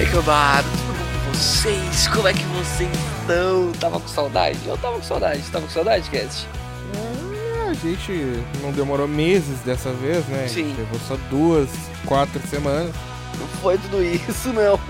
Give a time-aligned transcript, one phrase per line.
[0.00, 2.08] aí, cambada, tudo bom com vocês?
[2.08, 3.70] Como é que vocês estão?
[3.72, 4.58] Tava com saudade?
[4.66, 5.42] Eu tava com saudade.
[5.50, 6.48] Tava com saudade, Cast?
[6.94, 10.48] É, a gente não demorou meses dessa vez, né?
[10.48, 10.74] Sim.
[10.78, 11.68] Levou só duas,
[12.06, 12.94] quatro semanas.
[13.38, 14.80] Não foi tudo isso, não.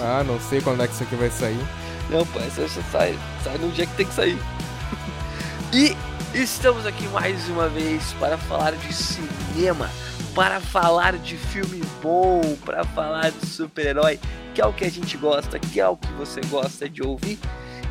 [0.00, 1.66] Ah, não sei quando é que isso aqui vai sair.
[2.08, 4.38] Não, pô, já sai, sai no dia que tem que sair.
[5.72, 5.96] E
[6.32, 9.90] estamos aqui mais uma vez para falar de cinema,
[10.36, 14.20] para falar de filme bom, para falar de super-herói,
[14.54, 17.38] que é o que a gente gosta, que é o que você gosta de ouvir.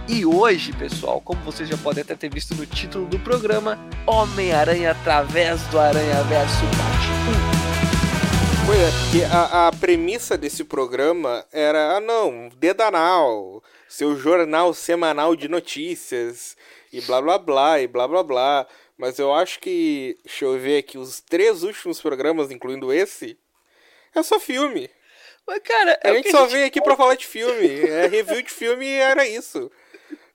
[0.07, 4.91] E hoje, pessoal, como vocês já podem até ter visto no título do programa, Homem-Aranha
[4.91, 7.15] através do Aranha Verso Parte
[8.67, 15.35] Pois é, porque a, a premissa desse programa era, ah não, Dedanal, seu jornal semanal
[15.35, 16.55] de notícias,
[16.93, 18.67] e blá blá blá, e blá blá blá.
[18.97, 23.37] Mas eu acho que, deixa eu ver aqui, os três últimos programas, incluindo esse,
[24.13, 24.85] é só filme.
[24.85, 24.89] 1.
[25.47, 27.81] Mas, cara, é A o gente só veio aqui pra falar de filme.
[27.81, 29.69] É review de filme e era isso.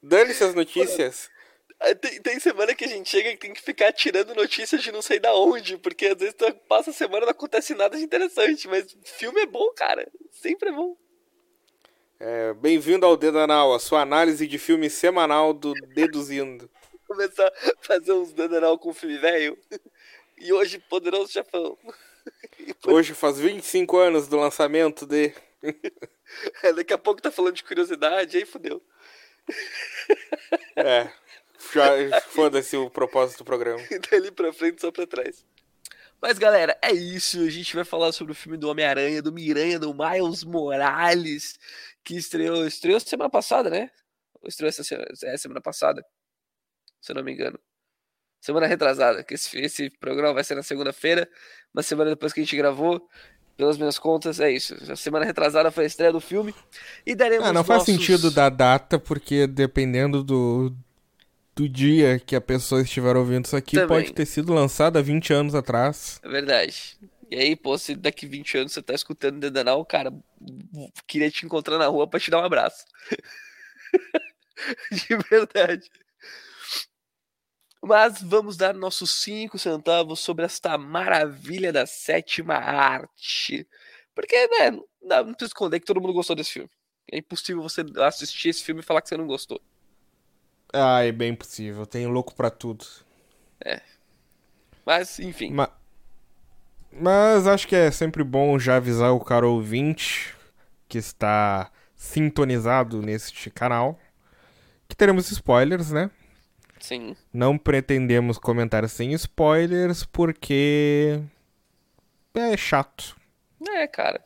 [0.02, 1.30] Dane-se as notícias.
[1.82, 4.92] Ah, Tem, tem semana que a gente chega e tem que ficar tirando notícias de
[4.92, 7.96] não sei da onde, porque às vezes tu passa a semana e não acontece nada
[7.96, 10.06] de interessante, mas filme é bom, cara.
[10.30, 10.94] Sempre é bom.
[12.18, 16.70] É, Bem-vindo ao Dedanal, a sua análise de filme semanal do Deduzindo.
[17.14, 19.58] Começar a fazer uns dananal com filme velho.
[20.38, 21.76] E hoje, Poderoso Chefão.
[22.86, 25.34] Hoje faz 25 anos do lançamento de.
[26.62, 28.80] é, daqui a pouco tá falando de curiosidade, aí fodeu.
[30.76, 31.10] É.
[31.74, 33.82] já- Foda-se o propósito do programa.
[34.08, 35.44] Dali pra frente, só pra trás.
[36.22, 37.40] Mas galera, é isso.
[37.40, 41.58] A gente vai falar sobre o filme do Homem-Aranha, do Miranha, do Miles Morales,
[42.04, 43.90] que estreou, estreou semana passada, né?
[44.40, 46.06] Ou estreou essa semana, é, semana passada,
[47.00, 47.58] se eu não me engano.
[48.40, 51.28] Semana retrasada, que esse, esse programa vai ser na segunda-feira,
[51.74, 53.06] uma semana depois que a gente gravou.
[53.56, 54.74] Pelas minhas contas, é isso.
[54.90, 56.54] A semana retrasada foi a estreia do filme.
[57.04, 60.74] E daremos Ah, não faz nossos- sentido da data, porque dependendo do,
[61.54, 63.88] do dia que a pessoa estiver ouvindo isso aqui, Também.
[63.88, 66.18] pode ter sido lançado há 20 anos atrás.
[66.22, 66.96] É verdade.
[67.30, 70.10] E aí, pô, se daqui 20 anos você tá escutando o Dedanal, cara,
[71.06, 72.86] queria te encontrar na rua pra te dar um abraço.
[74.90, 75.90] De verdade.
[77.82, 83.66] Mas vamos dar nossos 5 centavos sobre esta maravilha da sétima arte.
[84.14, 84.84] Porque, né, não,
[85.24, 86.70] não precisa esconder que todo mundo gostou desse filme.
[87.10, 89.60] É impossível você assistir esse filme e falar que você não gostou.
[90.72, 91.86] Ah, é bem possível.
[91.86, 92.84] Tem louco pra tudo.
[94.84, 95.56] Mas, enfim.
[95.56, 95.70] Ma-
[96.92, 100.34] Mas acho que é sempre bom já avisar o cara ouvinte
[100.88, 103.98] que está sintonizado neste canal
[104.88, 106.10] que teremos spoilers, né?
[106.80, 107.14] Sim.
[107.32, 111.20] Não pretendemos comentar sem spoilers porque
[112.34, 113.16] é chato.
[113.68, 114.24] É, cara.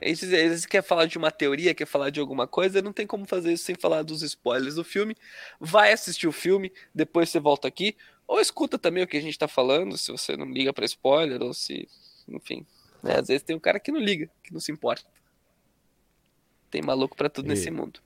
[0.00, 3.26] Às vezes, quer falar de uma teoria, quer falar de alguma coisa, não tem como
[3.26, 5.16] fazer isso sem falar dos spoilers do filme.
[5.58, 7.96] Vai assistir o filme, depois você volta aqui.
[8.26, 11.42] Ou escuta também o que a gente tá falando, se você não liga pra spoiler,
[11.42, 11.88] ou se.
[12.28, 12.64] Enfim.
[13.02, 15.04] né, Às vezes tem um cara que não liga, que não se importa.
[16.70, 18.00] Tem maluco pra tudo E- nesse mundo.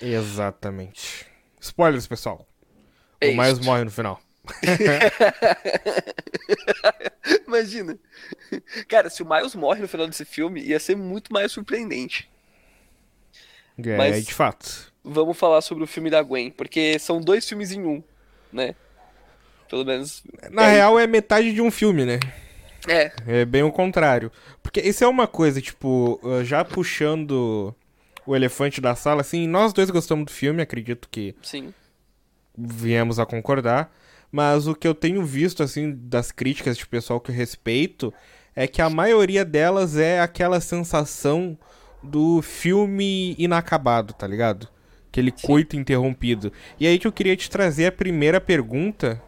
[0.00, 1.26] Exatamente.
[1.60, 2.46] Spoilers, pessoal.
[3.20, 3.64] É o mais isto.
[3.64, 4.20] morre no final.
[7.46, 7.98] Imagina.
[8.88, 12.30] Cara, se o Miles morre no final desse filme, ia ser muito mais surpreendente.
[13.78, 14.92] É, Mas- de fato.
[15.04, 18.02] vamos falar sobre o filme da Gwen, porque são dois filmes em um,
[18.52, 18.74] né?
[19.68, 20.22] Pelo menos.
[20.50, 22.18] Na é, real, é metade de um filme, né?
[22.88, 24.30] É, É bem o contrário.
[24.62, 27.74] Porque isso é uma coisa, tipo, já puxando
[28.26, 31.72] o elefante da sala, assim, nós dois gostamos do filme, acredito que sim.
[32.56, 33.94] viemos a concordar.
[34.32, 38.12] Mas o que eu tenho visto, assim, das críticas de pessoal que eu respeito,
[38.54, 41.56] é que a maioria delas é aquela sensação
[42.02, 44.68] do filme inacabado, tá ligado?
[45.08, 46.52] Aquele coito interrompido.
[46.78, 49.22] E aí que eu queria te trazer a primeira pergunta.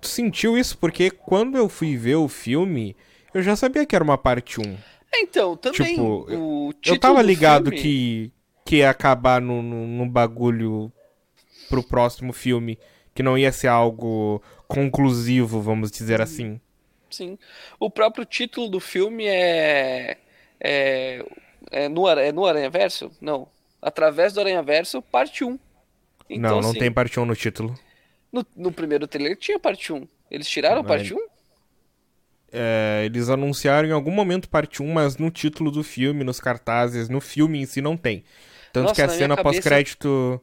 [0.00, 0.76] Tu sentiu isso?
[0.78, 2.96] Porque quando eu fui ver o filme,
[3.32, 4.76] eu já sabia que era uma parte 1.
[5.14, 8.32] É, Então, também Tipo, o Eu tava do ligado filme- que,
[8.64, 10.92] que ia acabar no, no, no bagulho
[11.68, 12.78] pro próximo filme.
[13.14, 16.60] Que não ia ser algo conclusivo, vamos dizer assim.
[17.08, 17.38] Sim.
[17.78, 20.18] O próprio título do filme é.
[20.60, 21.24] É,
[21.70, 23.12] é, no, é no Aranha Verso?
[23.20, 23.48] Não.
[23.80, 25.58] Através do Aranha Verso, parte 1.
[26.28, 27.78] Então, não, não assim, tem parte 1 no título.
[28.32, 30.08] No, no primeiro trailer tinha parte 1.
[30.30, 31.18] Eles tiraram Não, parte 1?
[32.56, 37.08] É, eles anunciaram em algum momento parte 1, mas no título do filme, nos cartazes,
[37.08, 38.22] no filme em si não tem.
[38.72, 40.40] Tanto Nossa, que a cena cabeça- pós-crédito.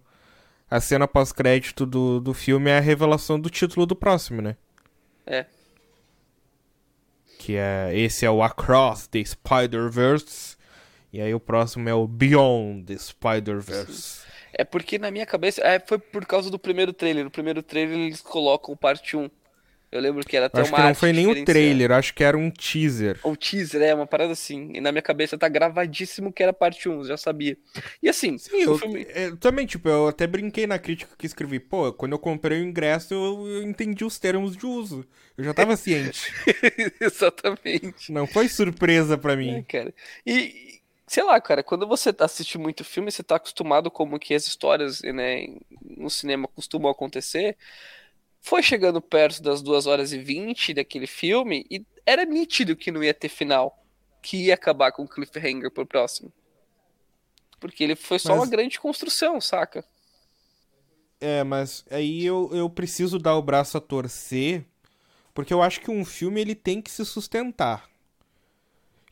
[0.69, 4.55] A cena pós-crédito do, do filme é a revelação do título do próximo, né?
[5.25, 5.45] É.
[7.37, 10.55] que é esse é o Across the Spider-Verse
[11.11, 14.21] e aí o próximo é o Beyond the Spider-Verse.
[14.53, 17.23] É porque na minha cabeça, é, foi por causa do primeiro trailer.
[17.23, 19.29] No primeiro trailer eles colocam parte 1.
[19.91, 22.23] Eu lembro que era até acho uma que não foi nem o trailer, acho que
[22.23, 23.19] era um teaser.
[23.23, 24.71] Ou teaser, é, uma parada assim.
[24.73, 27.57] E na minha cabeça tá gravadíssimo que era parte 1, eu já sabia.
[28.01, 29.05] E assim, Sim, eu, filme...
[29.09, 32.63] é, também, tipo, eu até brinquei na crítica que escrevi, pô, quando eu comprei o
[32.65, 35.05] ingresso eu, eu entendi os termos de uso.
[35.37, 36.31] Eu já tava ciente.
[36.99, 38.11] Exatamente.
[38.11, 39.63] Não foi surpresa pra É, mim.
[39.63, 39.93] cara.
[40.25, 44.47] E, sei lá, cara, quando você assiste muito filme, você tá acostumado como que as
[44.47, 45.47] histórias, né,
[45.81, 47.57] no cinema costumam acontecer.
[48.41, 53.03] Foi chegando perto das 2 horas e 20 daquele filme e era nítido que não
[53.03, 53.77] ia ter final.
[54.21, 56.31] Que ia acabar com o cliffhanger pro próximo.
[57.59, 59.85] Porque ele foi só Mas- uma grande construção, saca?
[61.19, 64.65] É, mas aí eu, eu preciso dar o braço a torcer,
[65.35, 67.87] porque eu acho que um filme ele tem que se sustentar.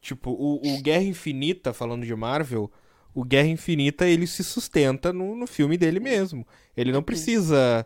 [0.01, 2.71] Tipo, o, o Guerra Infinita, falando de Marvel,
[3.13, 6.47] o Guerra Infinita ele se sustenta no, no filme dele mesmo.
[6.75, 7.85] Ele não precisa.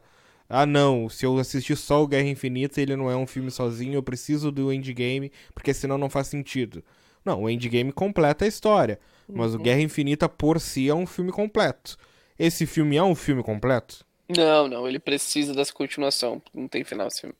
[0.49, 3.95] Ah, não, se eu assistir só o Guerra Infinita, ele não é um filme sozinho,
[3.95, 6.83] eu preciso do Endgame, porque senão não faz sentido.
[7.25, 8.99] Não, o Endgame completa a história,
[9.31, 11.97] mas o Guerra Infinita por si é um filme completo.
[12.37, 14.05] Esse filme é um filme completo?
[14.27, 16.41] Não, não, ele precisa dessa continuação.
[16.53, 17.35] Não tem final esse filme.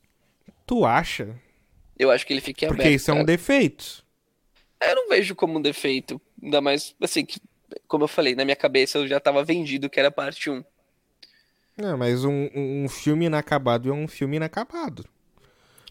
[0.66, 1.40] Tu acha?
[1.98, 2.94] Eu acho que ele fica Porque aberto.
[2.96, 3.26] isso é um cara.
[3.26, 4.04] defeito.
[4.80, 6.20] Eu não vejo como um defeito.
[6.42, 7.40] Ainda mais, assim, que,
[7.88, 10.64] como eu falei, na minha cabeça eu já tava vendido que era parte 1.
[11.76, 15.04] Não, mas um, um- filme inacabado é um filme inacabado.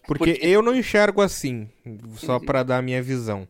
[0.06, 1.68] Porque, Porque- eu não enxergo assim,
[2.16, 3.46] só pra dar a minha visão.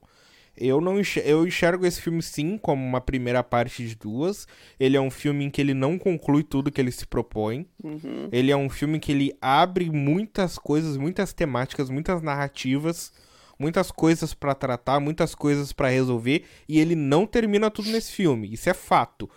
[0.56, 4.46] Eu não enxergo, eu enxergo esse filme sim como uma primeira parte de duas.
[4.78, 7.66] Ele é um filme em que ele não conclui tudo que ele se propõe.
[7.82, 8.28] Uhum.
[8.30, 13.12] Ele é um filme que ele abre muitas coisas, muitas temáticas, muitas narrativas,
[13.58, 18.52] muitas coisas pra tratar, muitas coisas pra resolver e ele não termina tudo nesse filme.
[18.52, 19.28] Isso é fato.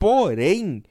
[0.00, 0.82] Porém,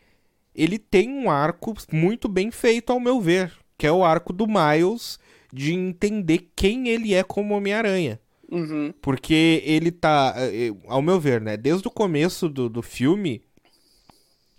[0.55, 4.47] ele tem um arco muito bem feito ao meu ver, que é o arco do
[4.47, 5.19] Miles
[5.51, 8.19] de entender quem ele é como Homem-Aranha.
[8.51, 8.93] Uhum.
[9.01, 11.57] Porque ele tá, eh, eh, ao meu ver, né?
[11.57, 13.41] Desde o começo do, do filme,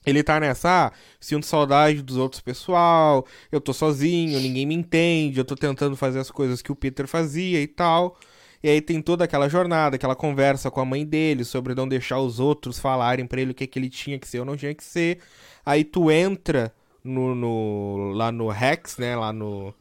[0.04, 5.38] ele tá nessa, ah, sinto saudade dos outros pessoal, eu tô sozinho, ninguém me entende,
[5.38, 8.18] eu tô tentando fazer as coisas que o Peter fazia e tal.
[8.66, 12.18] E aí tem toda aquela jornada, aquela conversa com a mãe dele sobre não deixar
[12.18, 14.74] os outros falarem pra ele o que, que ele tinha que ser ou não tinha
[14.74, 15.20] que ser.
[15.64, 16.74] Aí tu entra
[17.04, 19.14] no, no- lá no Rex, né?
[19.14, 19.72] Lá no,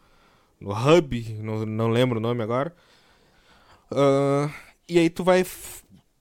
[0.59, 2.75] no Hub, não, não lembro o nome agora.
[3.91, 4.49] Ah,
[4.87, 5.43] e aí tu vai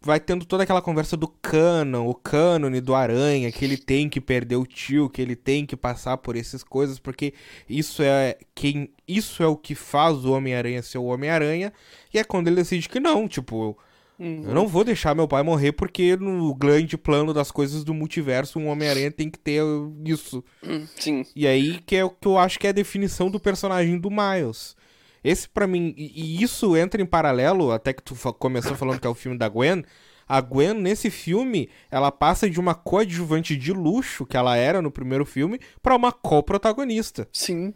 [0.05, 4.21] vai tendo toda aquela conversa do canon, o cânone do Aranha, que ele tem que
[4.21, 7.33] perder o tio, que ele tem que passar por essas coisas, porque
[7.69, 11.73] isso é quem isso é o que faz o Homem-Aranha ser o Homem-Aranha,
[12.13, 13.77] e é quando ele decide que não, tipo,
[14.17, 14.45] Uhum.
[14.45, 18.61] eu não vou deixar meu pai morrer porque no grande plano das coisas do multiverso,
[18.61, 19.61] um Homem-Aranha tem que ter
[20.05, 20.45] isso.
[20.63, 21.27] Hum, Sim.
[21.35, 24.11] E aí que é o que eu acho que é a definição do personagem do
[24.11, 24.77] Miles.
[25.25, 29.11] Esse pra mim, e, isso entra em paralelo, até que tu começou falando que é
[29.11, 29.83] o filme da Gwen.
[30.29, 34.91] A Gwen, nesse filme, ela passa de uma coadjuvante de luxo, que ela era no
[34.91, 37.27] primeiro filme, pra uma co-protagonista.
[37.33, 37.73] Sim.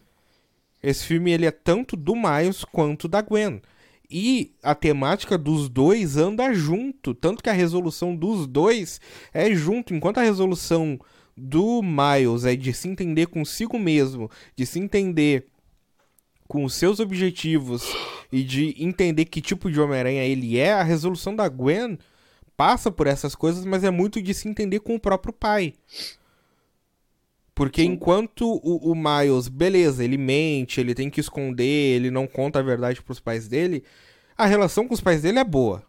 [0.83, 3.63] Esse filme ele é tanto do Miles quanto da Gwen.
[4.11, 9.01] E a temática dos dois anda junto, tanto que a resolução dos dois
[9.33, 10.99] é junto, enquanto a resolução
[11.37, 15.47] do Miles é de se entender consigo mesmo, de se entender
[16.49, 17.85] com os seus objetivos
[18.33, 21.99] e de entender que tipo de Homem-Aranha ele é, a resolução da Gwen
[22.57, 25.75] passa por essas coisas, mas é muito de se entender com o próprio pai.
[27.55, 32.61] Porque enquanto o, o Miles, beleza, ele mente, ele tem que esconder, ele não conta
[32.61, 33.83] a verdade pros pais dele,
[34.37, 35.83] a relação com os pais dele é boa.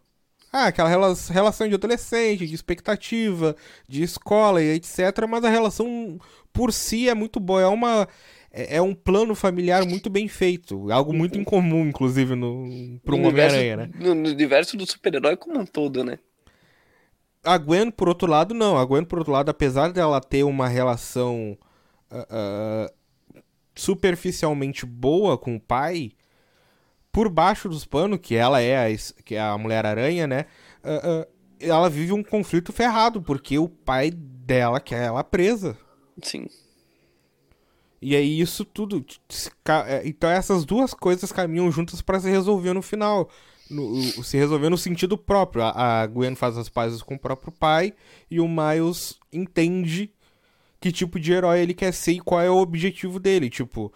[0.52, 3.54] Ah, aquela rela- relação de adolescente, de expectativa,
[3.88, 4.98] de escola e etc.
[5.28, 6.18] Mas a relação
[6.52, 7.62] por si é muito boa.
[7.62, 8.08] É uma.
[8.52, 10.90] É é um plano familiar muito bem feito.
[10.90, 13.90] Algo muito incomum, inclusive, no, universo- Homem-Aranha, né?
[13.94, 16.18] No, no universo do super-herói como um todo, né?
[17.44, 18.76] A Gwen, por outro lado, não.
[18.76, 21.56] A Gwen, por outro lado, apesar dela ter uma relação
[22.10, 22.92] ah, ah,
[23.74, 26.12] superficialmente boa com o pai,
[27.12, 30.46] por baixo dos panos, que ela é a, que é a Mulher-Aranha, né?
[30.84, 31.26] ah,
[31.60, 35.76] ela vive um conflito ferrado, porque o pai dela quer ela presa.
[36.22, 36.46] Sim.
[38.02, 39.04] E aí isso tudo.
[39.86, 43.28] é, Então essas duas coisas caminham juntas pra se resolver no final.
[43.70, 45.62] No- se resolver no sentido próprio.
[45.64, 47.92] A, Gwen faz as pazes com o próprio pai
[48.30, 50.10] e o Miles entende
[50.80, 53.50] que tipo de herói ele quer ser e qual é o objetivo dele.
[53.50, 53.92] Tipo.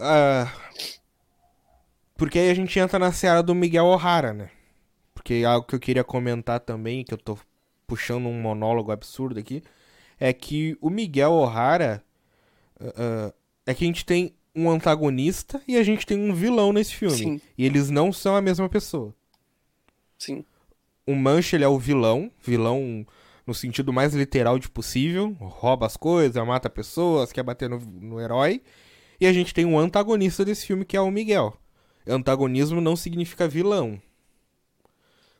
[0.00, 0.50] ah,
[2.16, 4.50] Porque aí a gente entra na seara do Miguel O'Hara, né?
[5.14, 7.38] Porque algo que eu queria comentar também, que eu tô
[7.86, 9.62] puxando um monólogo absurdo aqui,
[10.18, 12.02] é que o Miguel O'Hara.
[12.88, 13.32] Uh,
[13.66, 17.16] é que a gente tem um antagonista e a gente tem um vilão nesse filme.
[17.16, 17.40] Sim.
[17.56, 19.14] E eles não são a mesma pessoa.
[20.18, 20.44] Sim.
[21.06, 23.06] O Mancha, ele é o vilão, vilão
[23.46, 28.20] no sentido mais literal de possível, rouba as coisas, mata pessoas, quer bater no, no
[28.20, 28.62] herói.
[29.20, 31.56] E a gente tem um antagonista desse filme que é o Miguel.
[32.06, 34.00] Antagonismo não significa vilão.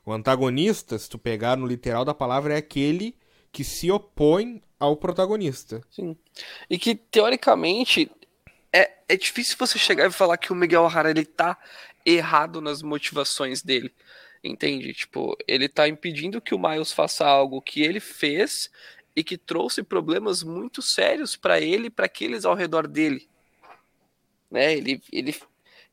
[0.05, 3.15] O antagonista, se tu pegar no literal da palavra, é aquele
[3.53, 5.81] que se opõe ao protagonista.
[5.91, 6.17] Sim.
[6.67, 8.11] E que, teoricamente,
[8.73, 11.57] é, é difícil você chegar e falar que o Miguel O'Hara ele tá
[12.03, 13.93] errado nas motivações dele.
[14.43, 14.91] Entende?
[14.93, 18.69] Tipo, ele tá impedindo que o Miles faça algo que ele fez
[19.15, 23.29] e que trouxe problemas muito sérios para ele e para aqueles ao redor dele.
[24.49, 24.73] Né?
[24.73, 25.35] Ele, ele,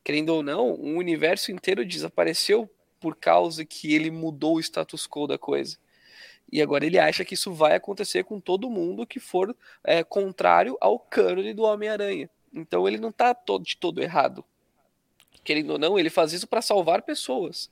[0.03, 5.27] querendo ou não, o universo inteiro desapareceu por causa que ele mudou o status quo
[5.27, 5.77] da coisa.
[6.53, 9.55] E agora ele acha que isso vai acontecer com todo mundo que for
[9.85, 12.29] é, contrário ao cânone do Homem-Aranha.
[12.53, 14.45] Então ele não tá todo, de todo errado.
[15.45, 17.71] Querendo ou não, ele faz isso para salvar pessoas.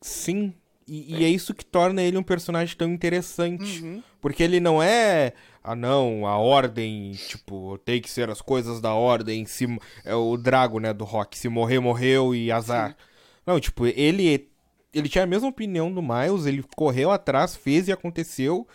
[0.00, 0.54] Sim.
[0.86, 1.18] E, é.
[1.18, 3.82] e, é isso que torna ele um personagem tão interessante.
[3.82, 4.02] Uhum.
[4.20, 5.32] Porque ele não é.
[5.64, 9.44] Ah, não, a ordem, tipo, tem que ser as coisas da ordem.
[9.46, 9.66] Se,
[10.04, 11.36] é o Drago, né, do rock.
[11.36, 12.90] Se morrer, morreu e azar.
[12.90, 12.96] Sim.
[13.44, 14.48] Não, tipo, ele.
[14.92, 18.66] Ele tinha a mesma opinião do Miles, ele correu atrás, fez e aconteceu.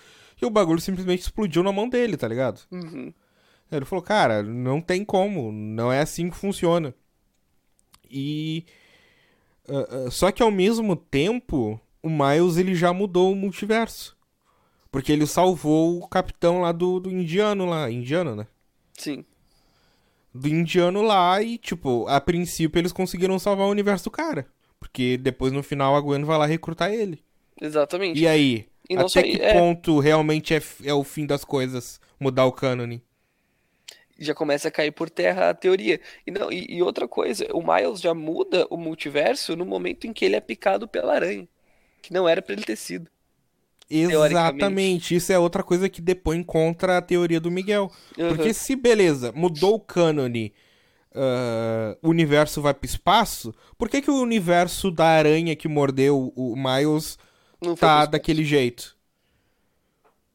[0.41, 2.61] E o bagulho simplesmente explodiu na mão dele, tá ligado?
[2.71, 3.13] Uhum.
[3.71, 6.93] Ele falou, cara, não tem como, não é assim que funciona.
[8.09, 8.65] E.
[9.67, 14.17] Uh, uh, só que ao mesmo tempo, o Miles ele já mudou o multiverso.
[14.91, 17.89] Porque ele salvou o capitão lá do, do indiano lá.
[17.89, 18.47] Indiano, né?
[18.97, 19.23] Sim.
[20.33, 24.47] Do indiano lá e, tipo, a princípio eles conseguiram salvar o universo do cara.
[24.81, 27.23] Porque depois no final a Gwen vai lá recrutar ele.
[27.61, 28.19] Exatamente.
[28.19, 28.65] E aí?
[28.89, 29.53] E até que é...
[29.53, 33.01] ponto realmente é, é o fim das coisas mudar o cânone?
[34.23, 35.99] já começa a cair por terra a teoria.
[36.25, 40.13] E, não, e, e, outra coisa, o Miles já muda o multiverso no momento em
[40.13, 41.47] que ele é picado pela aranha.
[42.01, 43.09] Que não era para ele ter sido.
[43.89, 47.91] Exatamente, isso é outra coisa que depõe contra a teoria do Miguel.
[48.17, 48.29] Uhum.
[48.29, 50.53] Porque se, beleza, mudou o cânone,
[51.11, 56.31] uh, o universo vai pro espaço, por que, que o universo da aranha que mordeu
[56.35, 57.17] o Miles
[57.61, 58.97] não tá daquele jeito?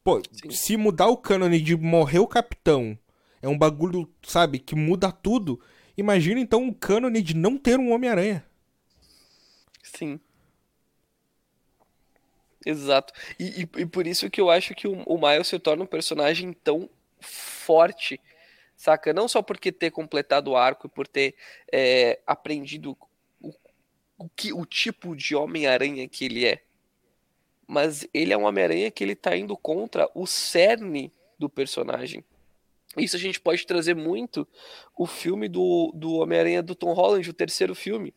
[0.03, 0.51] Pô, Sim.
[0.51, 2.97] se mudar o cânone de morrer o capitão
[3.43, 5.61] é um bagulho, sabe, que muda tudo.
[5.97, 8.45] Imagina então o cânone de não ter um Homem-Aranha.
[9.83, 10.21] Sim.
[12.65, 13.13] Exato.
[13.39, 15.87] E, e, e, por isso que eu acho que o, o Miles se torna um
[15.87, 16.91] personagem tão
[17.21, 18.21] forte,
[18.77, 19.13] saca?
[19.13, 21.35] Não só por ter completado o arco e por ter
[21.73, 22.97] é, aprendido
[23.41, 23.55] o,
[24.19, 26.63] o, que, o tipo de Homem-Aranha que ele é.
[27.67, 32.25] Mas ele é um Homem-Aranha que ele tá indo contra o cerne do personagem.
[32.97, 34.47] Isso a gente pode trazer muito
[34.97, 38.15] o filme do, do Homem-Aranha do Tom Holland, o terceiro filme,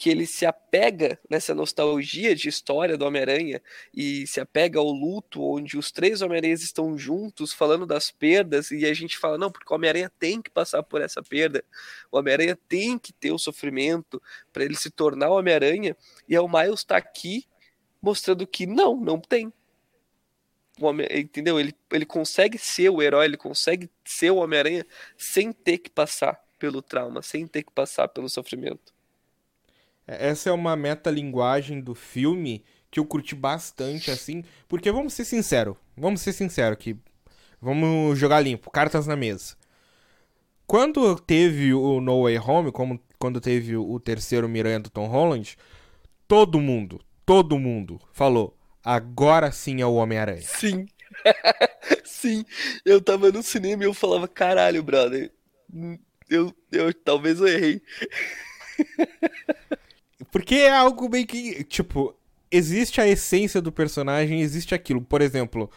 [0.00, 3.60] que ele se apega nessa nostalgia de história do Homem-Aranha
[3.92, 8.86] e se apega ao luto, onde os três Homem-Aranhas estão juntos falando das perdas e
[8.86, 11.62] a gente fala, não, porque o Homem-Aranha tem que passar por essa perda,
[12.10, 15.94] o Homem-Aranha tem que ter o sofrimento para ele se tornar o Homem-Aranha
[16.26, 17.44] e é o Miles está aqui
[18.00, 19.52] mostrando que não, não tem
[20.80, 21.60] Homem, entendeu?
[21.60, 24.86] Ele, ele consegue ser o herói, ele consegue ser o Homem-Aranha
[25.18, 28.98] sem ter que passar pelo trauma, sem ter que passar pelo sofrimento.
[30.10, 35.24] É, essa é uma metalinguagem do filme que eu curti bastante, assim, porque vamos ser
[35.24, 36.98] sinceros, vamos ser sinceros aqui,
[37.60, 39.54] vamos jogar limpo, cartas na mesa.
[40.66, 45.56] Quando teve o No Way Home, como quando teve o terceiro Miranha do Tom Holland,
[46.26, 50.42] todo mundo, todo mundo falou, agora sim é o Homem-Aranha.
[50.42, 50.86] Sim.
[52.04, 52.44] sim.
[52.84, 55.30] Eu tava no cinema e eu falava, caralho, brother.
[56.28, 57.82] Eu, eu talvez eu errei.
[60.30, 62.14] Porque é algo bem que, tipo,
[62.50, 65.00] existe a essência do personagem, existe aquilo.
[65.00, 65.70] Por exemplo,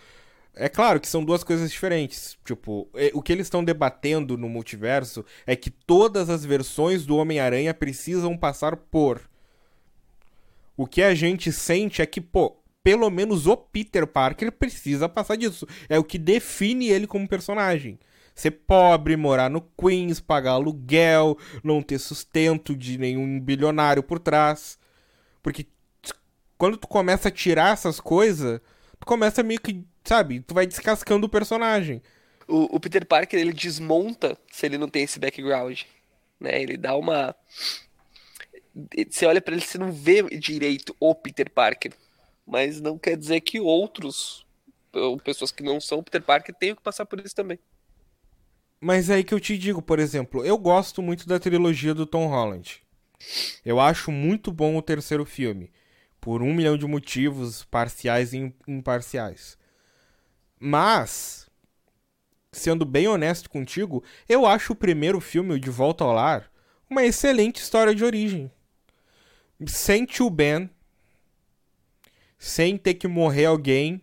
[0.56, 2.38] é claro que são duas coisas diferentes.
[2.46, 7.18] Tipo, é, o que eles estão debatendo no multiverso é que todas as versões do
[7.18, 9.22] Homem-Aranha precisam passar por.
[10.78, 15.38] O que a gente sente é que, pô, pelo menos o Peter Parker precisa passar
[15.38, 15.68] disso.
[15.88, 18.00] É o que define ele como personagem.
[18.36, 24.80] Ser pobre, morar no Queens, pagar aluguel, não ter sustento de nenhum bilionário por trás.
[25.42, 25.68] Porque
[26.58, 28.60] quando tu começa a tirar essas coisas,
[29.00, 32.02] tu começa meio que, sabe, tu vai descascando o personagem.
[32.48, 35.82] O, o Peter Parker, ele desmonta se ele não tem esse background.
[36.40, 36.62] Né?
[36.62, 37.36] Ele dá uma
[39.10, 41.94] você olha para ele, você não vê direito o Peter Parker.
[42.46, 44.46] Mas não quer dizer que outros,
[44.92, 47.60] ou pessoas que não são Peter Parker, tenham que passar por isso também.
[48.86, 52.06] Mas é aí que eu te digo, por exemplo, eu gosto muito da trilogia do
[52.06, 52.84] Tom Holland.
[53.64, 55.72] Eu acho muito bom o terceiro filme.
[56.20, 59.58] Por um milhão de motivos parciais e imparciais.
[60.60, 61.50] Mas,
[62.52, 66.52] sendo bem honesto contigo, eu acho o primeiro filme, o De Volta ao Lar,
[66.90, 68.52] uma excelente história de origem.
[69.66, 70.70] Sem tio Ben,
[72.38, 74.02] sem ter que morrer alguém,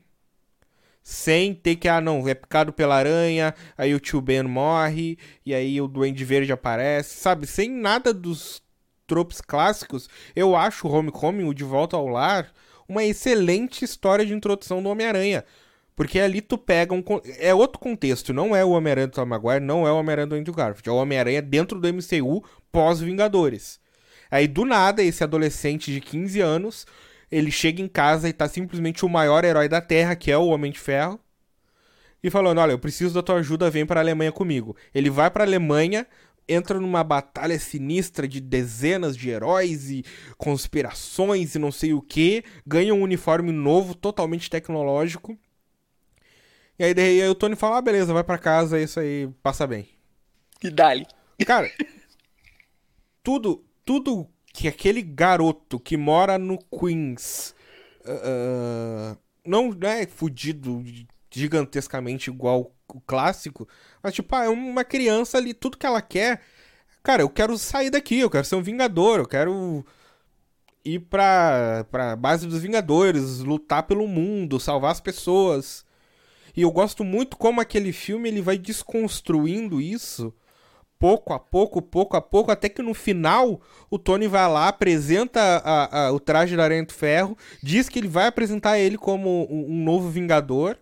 [1.10, 5.52] sem ter que, ah, não, é picado pela aranha, aí o tio Ben morre, e
[5.52, 7.48] aí o Duende Verde aparece, sabe?
[7.48, 8.62] Sem nada dos
[9.08, 12.52] tropos clássicos, eu acho o Homecoming, o De Volta ao Lar,
[12.88, 15.44] uma excelente história de introdução do Homem-Aranha.
[15.96, 17.02] Porque ali tu pega um.
[17.40, 20.36] É outro contexto, não é o Homem-Aranha do Tom Maguire, não é o Homem-Aranha do
[20.36, 20.88] Andrew Garfield.
[20.88, 23.80] É o Homem-Aranha dentro do MCU pós-Vingadores.
[24.30, 26.86] Aí do nada, esse adolescente de 15 anos,
[27.30, 30.46] ele chega em casa e tá simplesmente o maior herói da Terra, que é o
[30.46, 31.18] Homem de Ferro.
[32.22, 34.76] E falando: Olha, eu preciso da tua ajuda, vem pra Alemanha comigo.
[34.94, 36.06] Ele vai pra Alemanha,
[36.48, 40.04] entra numa batalha sinistra de dezenas de heróis e
[40.36, 45.38] conspirações e não sei o que, ganha um uniforme novo, totalmente tecnológico
[46.80, 49.28] e aí, daí, aí o Tony fala, ah, beleza, vai para casa, é isso aí,
[49.42, 49.86] passa bem.
[50.64, 51.06] E dali.
[51.46, 51.70] Cara,
[53.22, 57.54] tudo, tudo que aquele garoto que mora no Queens
[58.00, 60.82] uh, não é fudido
[61.30, 63.68] gigantescamente igual o clássico,
[64.02, 66.40] mas tipo, ah, é uma criança ali, tudo que ela quer,
[67.02, 69.84] cara, eu quero sair daqui, eu quero ser um vingador, eu quero
[70.84, 75.84] ir pra, pra base dos Vingadores, lutar pelo mundo, salvar as pessoas.
[76.56, 80.34] E eu gosto muito como aquele filme ele vai desconstruindo isso
[81.00, 85.40] pouco a pouco, pouco a pouco, até que no final o Tony vai lá, apresenta
[85.40, 89.50] a, a, o traje da Aranha do Ferro, diz que ele vai apresentar ele como
[89.50, 90.76] um, um novo Vingador,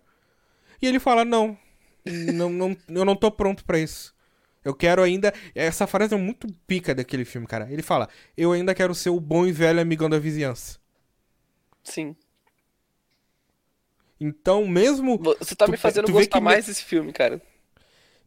[0.81, 1.57] e ele fala: Não,
[2.05, 4.13] não, não eu não tô pronto para isso.
[4.63, 5.33] Eu quero ainda.
[5.55, 7.71] Essa frase é muito pica daquele filme, cara.
[7.71, 10.77] Ele fala: Eu ainda quero ser o bom e velho amigão da vizinhança.
[11.81, 12.13] Sim.
[14.19, 15.17] Então, mesmo.
[15.39, 17.41] Você tá me fazendo gostar mais desse filme, cara.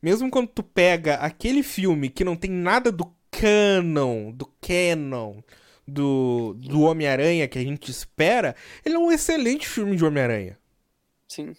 [0.02, 5.40] Mesmo quando tu pega aquele filme que não tem nada do canon, do canon,
[5.86, 10.58] do, do Homem-Aranha que a gente espera, ele é um excelente filme de Homem-Aranha.
[11.28, 11.54] Sim.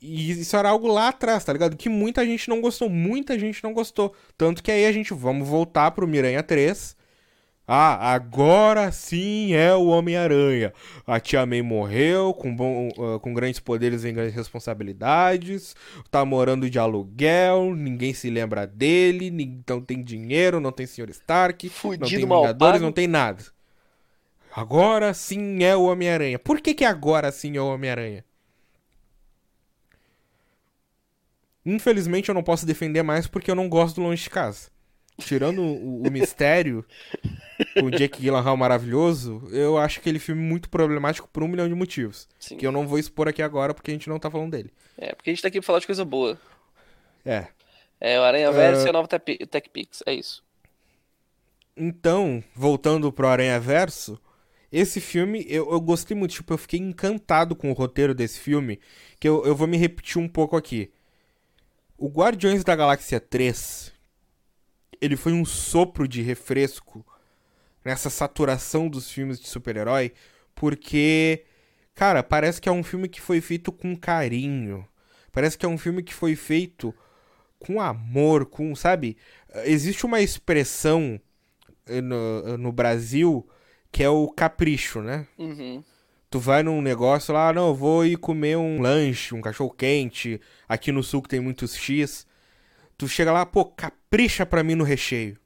[0.00, 1.76] E isso era algo lá atrás, tá ligado?
[1.76, 4.14] Que muita gente não gostou, muita gente não gostou.
[4.36, 6.96] Tanto que aí a gente, vamos voltar pro Miranha 3,
[7.66, 10.72] ah, agora sim é o Homem-Aranha.
[11.06, 15.76] A Tia May morreu, com, bom, uh, com grandes poderes e grandes responsabilidades.
[16.10, 19.30] Tá morando de aluguel, ninguém se lembra dele,
[19.68, 21.10] não tem dinheiro, não tem Sr.
[21.10, 23.44] Stark, Fudido, não tem Vingadores, não tem nada.
[24.54, 26.38] Agora sim é o Homem-Aranha.
[26.38, 28.24] Por que, que agora sim é o Homem-Aranha?
[31.64, 34.72] Infelizmente eu não posso defender mais porque eu não gosto do longe de casa
[35.18, 36.84] tirando o, o mistério,
[37.82, 42.28] o Jake Gyllenhaal maravilhoso, eu acho aquele filme muito problemático por um milhão de motivos.
[42.38, 42.56] Sim.
[42.56, 44.72] Que eu não vou expor aqui agora porque a gente não tá falando dele.
[44.96, 46.38] É, porque a gente tá aqui pra falar de coisa boa.
[47.24, 47.46] É.
[48.00, 48.86] É o Aranha Verso uh...
[48.86, 50.42] e o novo Tech Pix, é isso.
[51.76, 54.20] Então, voltando pro Aranha Verso,
[54.70, 58.80] esse filme eu, eu gostei muito, tipo, eu fiquei encantado com o roteiro desse filme,
[59.20, 60.90] que eu, eu vou me repetir um pouco aqui.
[61.96, 63.91] O Guardiões da Galáxia 3,
[65.02, 67.04] ele foi um sopro de refresco
[67.84, 70.12] nessa saturação dos filmes de super-herói,
[70.54, 71.44] porque,
[71.92, 74.86] cara, parece que é um filme que foi feito com carinho.
[75.32, 76.94] Parece que é um filme que foi feito
[77.58, 79.16] com amor, com, sabe?
[79.64, 81.20] Existe uma expressão
[81.86, 83.48] eh, no, no Brasil
[83.90, 85.26] que é o capricho, né?
[85.36, 85.82] Uhum.
[86.30, 89.70] Tu vai num negócio lá, ah, não, eu vou ir comer um lanche, um cachorro
[89.70, 92.26] quente, aqui no sul que tem muitos X.
[92.96, 95.38] Tu chega lá, pô, capricha pra mim no recheio.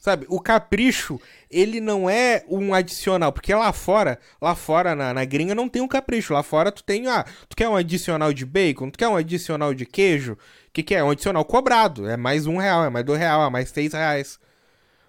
[0.00, 5.24] Sabe, o capricho, ele não é um adicional, porque lá fora, lá fora na, na
[5.24, 6.32] gringa não tem um capricho.
[6.32, 9.74] Lá fora tu tem, ah, tu quer um adicional de bacon, tu quer um adicional
[9.74, 10.38] de queijo, o
[10.72, 11.02] que, que é?
[11.02, 14.38] Um adicional cobrado, é mais um real, é mais dois real, é mais seis reais.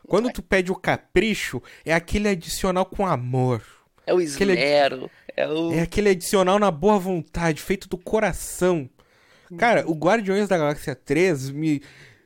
[0.07, 3.61] Quando tu pede o capricho, é aquele adicional com amor.
[4.03, 5.11] É o esmero.
[5.11, 5.73] Aquele, é, o...
[5.73, 8.89] é aquele adicional na boa vontade, feito do coração.
[9.55, 11.81] Cara, o Guardiões da Galáxia 3 me,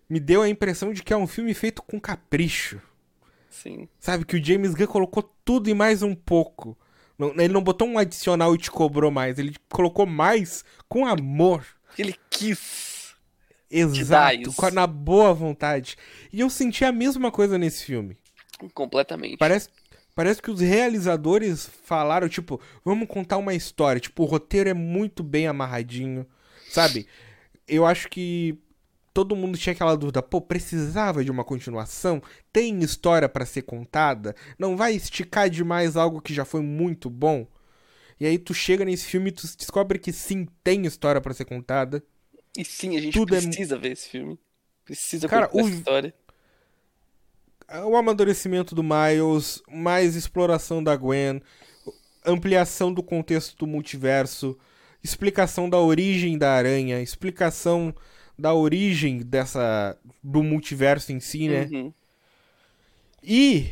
[0.10, 2.82] me deu a impressão de que é um filme feito com capricho.
[3.50, 3.88] Sim.
[4.00, 6.78] Sabe, que o James Gunn colocou tudo e mais um pouco.
[7.20, 11.66] Ele não botou um adicional e te cobrou mais, ele colocou mais com amor.
[11.98, 13.14] Ele quis.
[13.70, 15.96] Exato, na boa vontade.
[16.34, 18.18] E eu senti a mesma coisa nesse filme.
[18.74, 19.38] Completamente.
[19.38, 19.70] Parece,
[20.14, 24.02] parece que os realizadores falaram, tipo, vamos contar uma história.
[24.02, 26.26] Tipo, o roteiro é muito bem amarradinho,
[26.72, 27.08] sabe?
[27.68, 28.58] Eu acho que
[29.14, 32.22] todo mundo tinha aquela dúvida, pô, precisava de uma continuação?
[32.52, 34.36] Tem história para ser contada?
[34.58, 37.48] Não vai esticar demais algo que já foi muito bom?
[38.20, 41.46] E aí tu chega nesse filme e tu descobre que sim, tem história para ser
[41.46, 42.04] contada.
[42.58, 44.40] E sim, a gente Tudo é precisa ver esse filme.
[44.86, 46.14] Precisa Cara, contar o- essa história.
[47.86, 51.42] o amadurecimento do Miles, mais exploração da Gwen,
[52.26, 54.58] ampliação do contexto do multiverso,
[55.04, 57.94] explicação da origem da aranha, explicação
[58.38, 61.68] da origem dessa do multiverso em si, né?
[61.72, 61.94] Uhum.
[63.24, 63.70] E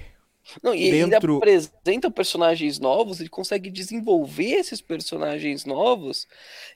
[0.64, 6.28] Não, e ele Dentro- apresenta personagens novos, ele consegue desenvolver esses personagens novos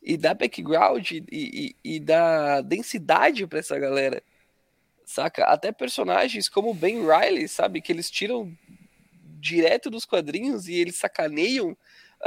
[0.01, 4.21] e dar background e, e, e dar densidade pra essa galera.
[5.05, 5.45] Saca?
[5.45, 7.81] Até personagens como o Ben Riley, sabe?
[7.81, 8.51] Que eles tiram
[9.39, 11.75] direto dos quadrinhos e eles sacaneiam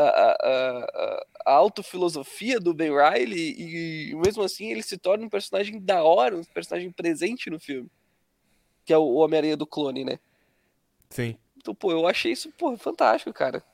[0.03, 5.81] a, a, a, autofilosofia do Ben Riley e mesmo assim ele se torna um personagem
[5.81, 7.91] da hora, um personagem presente no filme.
[8.85, 10.19] Que é o Homem-Aranha do clone, né?
[11.11, 11.37] sim.
[11.57, 13.65] Então, pô, eu achei isso, pô, fantástico, cara.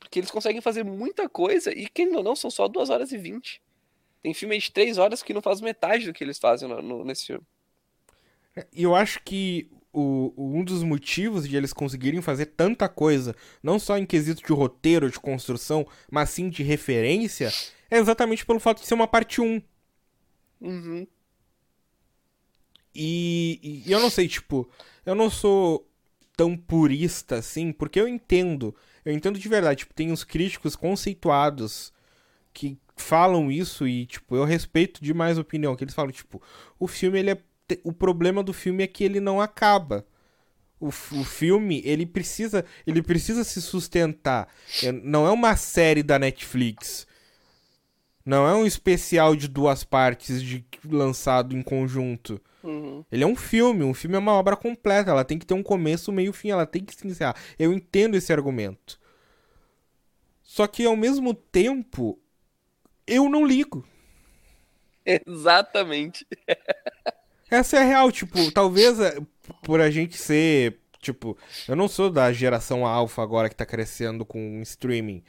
[0.00, 3.60] Porque eles conseguem fazer muita coisa e, ou não, são só 2 horas e 20.
[4.22, 7.04] Tem filme de 3 horas que não faz metade do que eles fazem no- no-
[7.04, 7.44] nesse filme.
[8.72, 13.78] E eu acho que o, um dos motivos de eles conseguirem fazer tanta coisa, não
[13.78, 17.52] só em quesito de roteiro, de construção, mas sim de referência,
[17.90, 19.62] é exatamente pelo fato de ser uma parte 1.
[20.60, 21.06] Uhum.
[22.94, 24.68] E, e eu não sei, tipo,
[25.06, 25.88] eu não sou
[26.36, 28.74] tão purista assim, porque eu entendo,
[29.04, 31.92] eu entendo de verdade, tipo, tem uns críticos conceituados
[32.52, 36.42] que falam isso e, tipo, eu respeito demais a opinião, que eles falam, tipo,
[36.78, 37.38] o filme, ele é,
[37.84, 40.06] o problema do filme é que ele não acaba.
[40.80, 44.48] O, o filme, ele precisa, ele precisa se sustentar.
[44.82, 47.06] É, Não é uma série da Netflix.
[48.24, 52.40] Não é um especial de duas partes de, lançado em conjunto.
[52.62, 53.04] Uhum.
[53.10, 55.62] Ele é um filme, um filme é uma obra completa, ela tem que ter um
[55.62, 57.36] começo, meio e fim, ela tem que se encerrar.
[57.58, 59.00] Eu entendo esse argumento.
[60.42, 62.18] Só que ao mesmo tempo,
[63.06, 63.86] eu não ligo.
[65.04, 66.26] Exatamente.
[67.50, 69.18] Essa é a real, tipo, talvez é,
[69.62, 74.24] por a gente ser, tipo, eu não sou da geração alfa agora que tá crescendo
[74.24, 75.22] com streaming,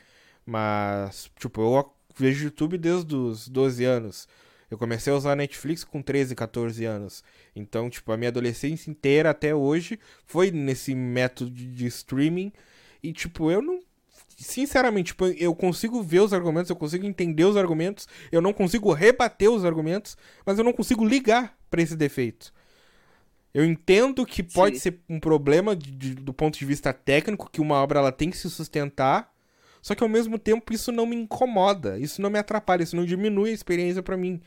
[0.46, 4.28] mas, tipo, eu vejo YouTube desde os 12 anos.
[4.70, 7.24] Eu comecei a usar Netflix com 13, 14 anos.
[7.56, 12.52] Então, tipo, a minha adolescência inteira até hoje foi nesse método de streaming
[13.02, 13.80] e, tipo, eu não
[14.38, 18.94] sinceramente, tipo, eu consigo ver os argumentos, eu consigo entender os argumentos, eu não consigo
[18.94, 22.54] rebater os argumentos, mas eu não consigo ligar pra esse defeito.
[23.54, 24.82] Eu entendo que pode Sim.
[24.82, 28.30] ser um problema de- de- do ponto de vista técnico, que uma obra ela tem
[28.30, 29.34] que se sustentar,
[29.82, 33.06] só que ao mesmo tempo isso não me incomoda, isso não me atrapalha, isso não
[33.06, 34.42] diminui a experiência pra mim.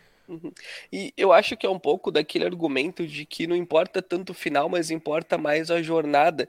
[0.92, 4.34] E eu acho que é um pouco daquele argumento de que não importa tanto o
[4.34, 6.48] final, mas importa mais a jornada.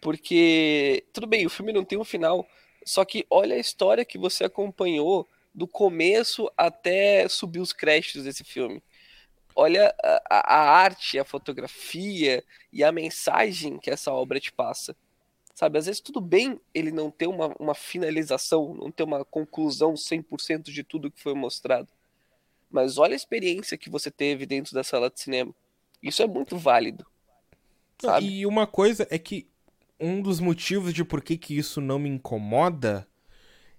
[0.00, 2.46] Porque, tudo bem, o filme não tem um final,
[2.84, 8.44] só que olha a história que você acompanhou do começo até subir os créditos desse
[8.44, 8.82] filme.
[9.54, 14.96] Olha a, a- arte, a fotografia e a mensagem que essa obra te passa.
[15.54, 19.96] Sabe, às vezes tudo bem ele não ter uma, uma finalização, não ter uma conclusão
[19.96, 21.88] 100% de tudo que foi mostrado.
[22.70, 25.54] Mas olha a experiência que você teve dentro da sala de cinema.
[26.02, 27.06] Isso é muito válido.
[28.00, 28.32] Sabe?
[28.32, 29.48] E uma coisa é que
[29.98, 33.06] um dos motivos de por que, que isso não me incomoda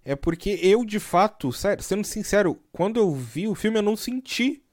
[0.06, 3.98] é porque eu, de fato, sério, sendo sincero, quando eu vi o filme eu não
[3.98, 4.65] senti.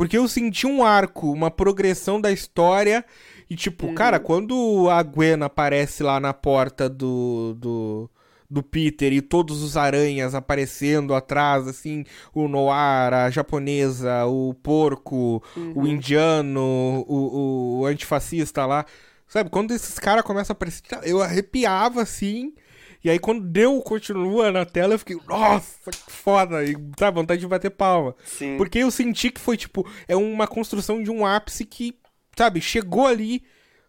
[0.00, 3.04] Porque eu senti um arco, uma progressão da história.
[3.50, 3.94] E, tipo, Uhum.
[3.94, 8.10] cara, quando a Gwen aparece lá na porta do, do,
[8.48, 15.42] do Peter e todos os aranhas aparecendo atrás, assim, o Noir, a japonesa, o porco,
[15.54, 15.86] o Uhum.
[15.86, 18.86] indiano, o, o antifascista lá.
[19.28, 22.54] Sabe, quando esses caras começam a aparecer, eu arrepiava assim.
[23.02, 26.62] E aí quando deu continua na tela, eu fiquei, nossa, que foda.
[26.64, 28.14] E, sabe, vontade de bater palma.
[28.24, 28.56] Sim.
[28.56, 31.98] Porque eu senti que foi, tipo, é uma construção de um ápice que,
[32.36, 33.42] sabe, chegou ali,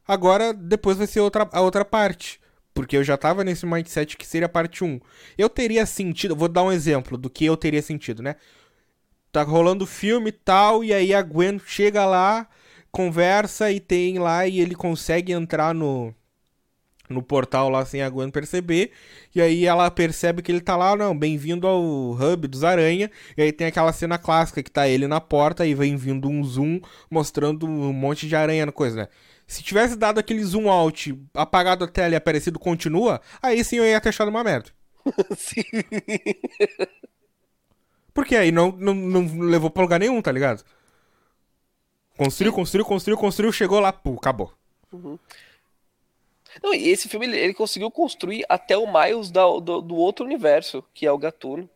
[0.08, 2.40] agora depois vai ser outra, a outra parte.
[2.74, 5.00] Porque eu já tava nesse mindset que seria a parte 1.
[5.38, 8.36] Eu teria sentido, vou dar um exemplo do que eu teria sentido, né?
[9.32, 12.48] Tá rolando filme e tal, e aí a Gwen chega lá,
[12.92, 16.14] conversa e tem lá, e ele consegue entrar no.
[17.12, 18.92] No portal lá sem a Gwen perceber.
[19.36, 23.12] E aí ela percebe que ele tá lá, não, bem-vindo ao hub dos Aranha.
[23.38, 26.44] E aí tem aquela cena clássica que tá ele na porta e vem vindo um
[26.44, 29.08] zoom mostrando um monte de aranha na coisa, né?
[29.46, 33.86] Se tivesse dado aquele zoom out, apagado a tela e aparecido continua, aí sim eu
[33.86, 34.70] ia ter achado uma merda.
[35.36, 35.64] sim.
[38.14, 40.64] Porque aí não, não, não levou pra lugar nenhum, tá ligado?
[42.18, 44.54] Construiu, construiu, construiu, construiu, chegou lá, pô, acabou.
[44.92, 45.18] Uhum.
[46.62, 50.26] Não, e esse filme ele, ele, conseguiu construir até o Miles da, do, do, outro
[50.26, 51.70] universo, que é o Gatuno.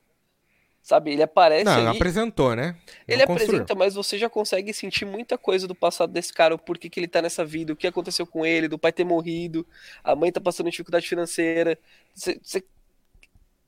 [0.82, 1.64] Sabe, ele aparece.
[1.64, 2.76] Não, ali, apresentou, né?
[3.08, 3.50] Não ele construiu.
[3.50, 7.00] apresenta, mas você já consegue sentir muita coisa do passado desse cara, o porquê que
[7.00, 9.66] ele tá nessa vida, o que aconteceu com ele, do pai ter morrido,
[10.04, 11.80] a mãe tá passando dificuldade financeira.
[12.14, 12.64] Você, você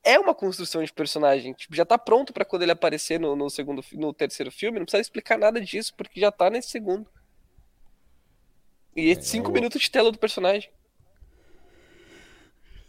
[0.08, 1.52] é uma construção de personagem.
[1.54, 4.80] Tipo, já tá pronto para quando ele aparecer no, no, segundo, no terceiro filme.
[4.80, 7.10] Não precisa explicar nada disso, porque já tá nesse segundo.
[8.96, 9.54] E é, cinco eu...
[9.54, 10.70] minutos de tela do personagem.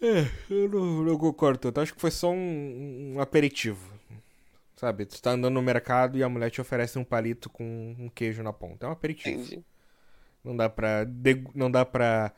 [0.01, 1.81] É, eu não, não concordo tanto.
[1.81, 3.93] Acho que foi só um, um, aperitivo.
[4.77, 8.09] Sabe, tu tá andando no mercado e a mulher te oferece um palito com um
[8.09, 8.87] queijo na ponta.
[8.87, 9.41] É um aperitivo.
[9.41, 9.65] Entendi.
[10.45, 11.07] Não dá pra,
[11.55, 12.33] não dá pra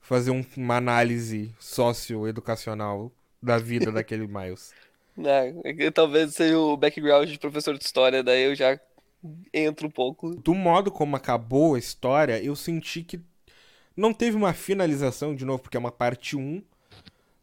[0.00, 4.74] fazer um, uma análise socioeducacional da vida daquele Miles.
[5.16, 8.78] Não, é talvez seja o background de professor de história, daí eu já
[9.52, 10.34] entro um pouco.
[10.36, 13.20] Do modo como acabou a história, eu senti que
[13.96, 16.62] não teve uma finalização, de novo, porque é uma parte 1,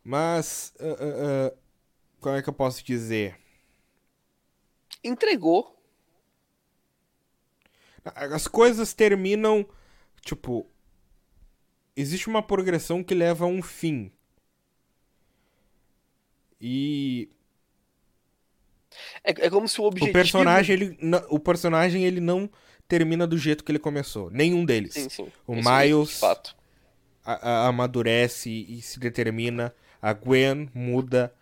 [0.05, 0.73] mas.
[0.79, 1.57] Uh, uh, uh,
[2.21, 3.37] como é que eu posso dizer?
[5.03, 5.75] Entregou.
[8.05, 9.67] As coisas terminam.
[10.21, 10.69] Tipo.
[11.97, 14.11] Existe uma progressão que leva a um fim.
[16.59, 17.29] E
[19.23, 20.11] é, é como se o objetivo.
[20.11, 20.97] O personagem, ele,
[21.29, 22.49] o personagem, ele não
[22.87, 24.29] termina do jeito que ele começou.
[24.29, 24.93] Nenhum deles.
[24.93, 25.27] Sim, sim.
[25.47, 26.43] O Isso Miles a,
[27.25, 29.73] a, amadurece e se determina.
[30.05, 31.33] A Gwen muda.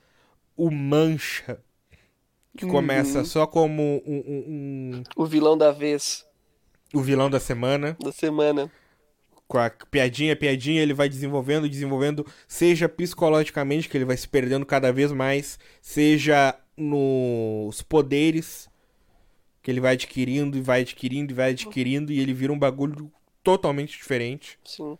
[0.55, 1.59] O Mancha,
[2.55, 2.71] que uhum.
[2.71, 6.25] começa só como um, um, um, O vilão da vez.
[6.93, 7.97] O vilão da semana.
[7.99, 8.71] Da semana
[9.45, 14.65] com a piadinha, piadinha, ele vai desenvolvendo, desenvolvendo, seja psicologicamente, que ele vai se perdendo
[14.65, 18.67] cada vez mais, seja nos poderes
[19.61, 23.11] que ele vai adquirindo e vai adquirindo e vai adquirindo e ele vira um bagulho
[23.43, 24.57] totalmente diferente.
[24.65, 24.97] Sim.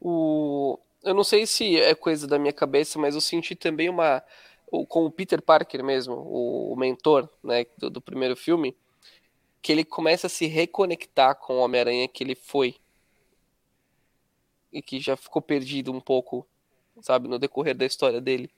[0.00, 4.22] O eu não sei se é coisa da minha cabeça, mas eu senti também uma
[4.88, 8.76] com o Peter Parker mesmo, o, mentor, né, do, do primeiro filme,
[9.62, 12.74] que ele começa a se reconectar com o Homem-Aranha que ele foi
[14.72, 16.44] e que já ficou perdido um pouco,
[17.00, 18.50] sabe, no decorrer da história dele.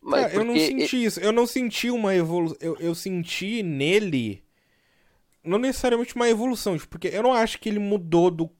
[0.00, 1.06] Mas é, eu não senti ele...
[1.06, 1.20] isso.
[1.20, 2.58] Eu não senti uma evolução.
[2.60, 4.42] Eu, eu senti nele.
[5.42, 8.50] Não necessariamente uma evolução, tipo, porque eu não acho que ele mudou do,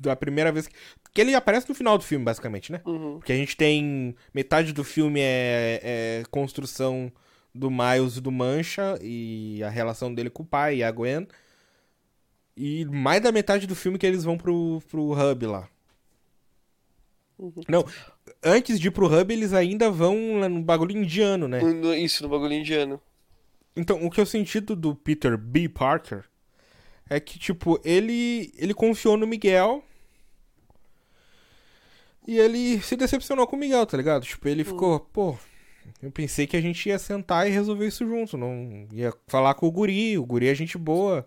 [0.00, 0.66] da primeira vez.
[0.66, 0.74] Que,
[1.12, 2.80] que ele aparece no final do filme, basicamente, né?
[2.84, 3.18] Uhum.
[3.18, 4.14] Porque a gente tem.
[4.32, 7.12] Metade do filme é, é construção
[7.54, 11.26] do Miles e do Mancha e a relação dele com o pai e a Gwen.
[12.56, 15.68] E mais da metade do filme que eles vão pro, pro hub lá.
[17.38, 17.52] Uhum.
[17.68, 17.84] Não,
[18.42, 20.14] antes de ir pro hub, eles ainda vão
[20.48, 21.60] no bagulho indiano, né?
[21.98, 23.00] Isso, no bagulho indiano.
[23.74, 25.68] Então, o que eu senti do, do Peter B.
[25.68, 26.24] Parker
[27.08, 29.82] é que, tipo, ele, ele confiou no Miguel.
[32.26, 34.24] E ele se decepcionou com o Miguel, tá ligado?
[34.24, 35.06] Tipo, ele ficou, uhum.
[35.12, 35.38] pô,
[36.02, 38.36] eu pensei que a gente ia sentar e resolver isso junto.
[38.36, 41.26] Não ia falar com o guri, o guri é gente boa.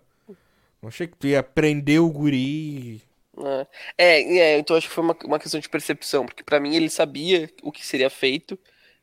[0.80, 3.02] Não achei que tu ia prender o guri.
[3.36, 3.66] É,
[3.98, 6.88] é, é então acho que foi uma, uma questão de percepção, porque para mim ele
[6.88, 8.58] sabia o que seria feito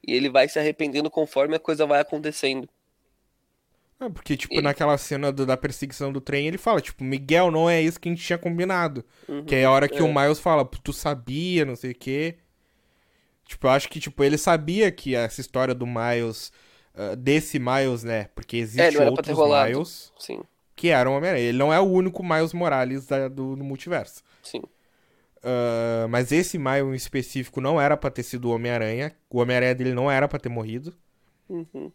[0.06, 2.68] e ele vai se arrependendo conforme a coisa vai acontecendo.
[4.02, 4.64] É, porque, tipo, ele...
[4.64, 8.10] naquela cena do, da perseguição do trem, ele fala, tipo, Miguel, não é isso que
[8.10, 9.06] a gente tinha combinado.
[9.30, 10.04] Uhum, que é a hora que é.
[10.04, 12.38] o Miles fala, tu sabia, não sei o quê.
[13.46, 16.52] Tipo, eu acho que, tipo, ele sabia que essa história do Miles,
[16.96, 18.30] uh, desse Miles, né?
[18.34, 20.12] Porque existe é, outros Miles.
[20.18, 20.42] Sim
[20.82, 21.46] que era o Homem-Aranha.
[21.46, 24.24] Ele não é o único Miles Morales da, do, do multiverso.
[24.42, 24.64] Sim.
[25.38, 29.16] Uh, mas esse Miles em específico não era pra ter sido o Homem-Aranha.
[29.30, 30.92] O Homem-Aranha dele não era pra ter morrido.
[31.48, 31.92] Uhum.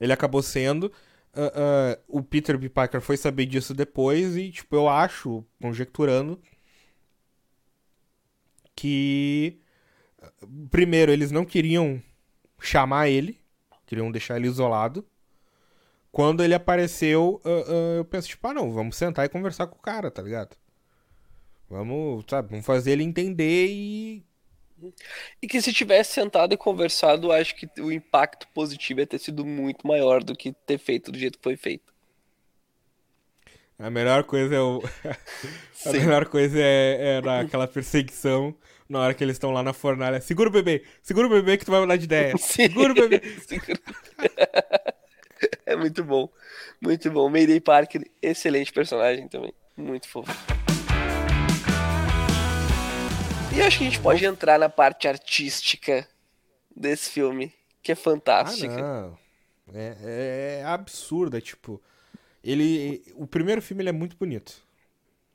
[0.00, 0.92] Ele acabou sendo.
[1.32, 2.68] Uh, uh, o Peter B.
[2.68, 6.40] Parker foi saber disso depois e, tipo, eu acho, conjecturando,
[8.74, 9.60] que.
[10.70, 12.02] Primeiro, eles não queriam
[12.60, 13.38] chamar ele,
[13.86, 15.06] queriam deixar ele isolado.
[16.12, 19.82] Quando ele apareceu, uh, eu penso, tipo, ah, não, vamos sentar e conversar com o
[19.82, 20.56] cara, tá ligado?
[21.68, 24.24] Vamos, sabe, vamos fazer ele entender e.
[25.42, 29.44] E que se tivesse sentado e conversado, acho que o impacto positivo ia ter sido
[29.44, 31.92] muito maior do que ter feito do jeito que foi feito.
[33.78, 34.82] A melhor coisa é o.
[35.06, 36.00] a Sim.
[36.00, 38.54] melhor coisa é, é naquela perseguição
[38.90, 40.20] na hora que eles estão lá na fornalha.
[40.20, 40.84] Segura o bebê!
[41.00, 42.36] Segura o bebê que tu vai mudar de ideia!
[42.38, 43.22] Segura o bebê!
[45.64, 46.28] É muito bom.
[46.82, 47.30] Muito bom.
[47.30, 49.54] Mayday Parker, excelente personagem também.
[49.74, 50.30] Muito fofo.
[53.60, 56.08] E eu acho que a gente pode entrar na parte artística
[56.74, 58.74] desse filme, que é Ah, fantástica.
[58.74, 59.18] não.
[59.74, 61.78] É, é absurdo, é tipo.
[62.42, 63.02] Ele.
[63.14, 64.62] O primeiro filme ele é muito bonito.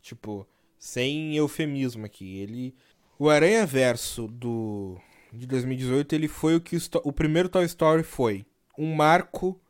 [0.01, 0.47] Tipo,
[0.79, 2.39] sem eufemismo aqui.
[2.39, 2.75] Ele.
[3.19, 4.99] O Aranha Verso do.
[5.31, 8.43] De 2018, ele foi o que o, o primeiro Toy Story foi.
[8.75, 9.61] Um marco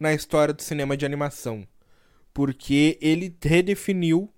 [0.00, 1.68] na história do cinema de animação.
[2.32, 4.32] Porque ele redefiniu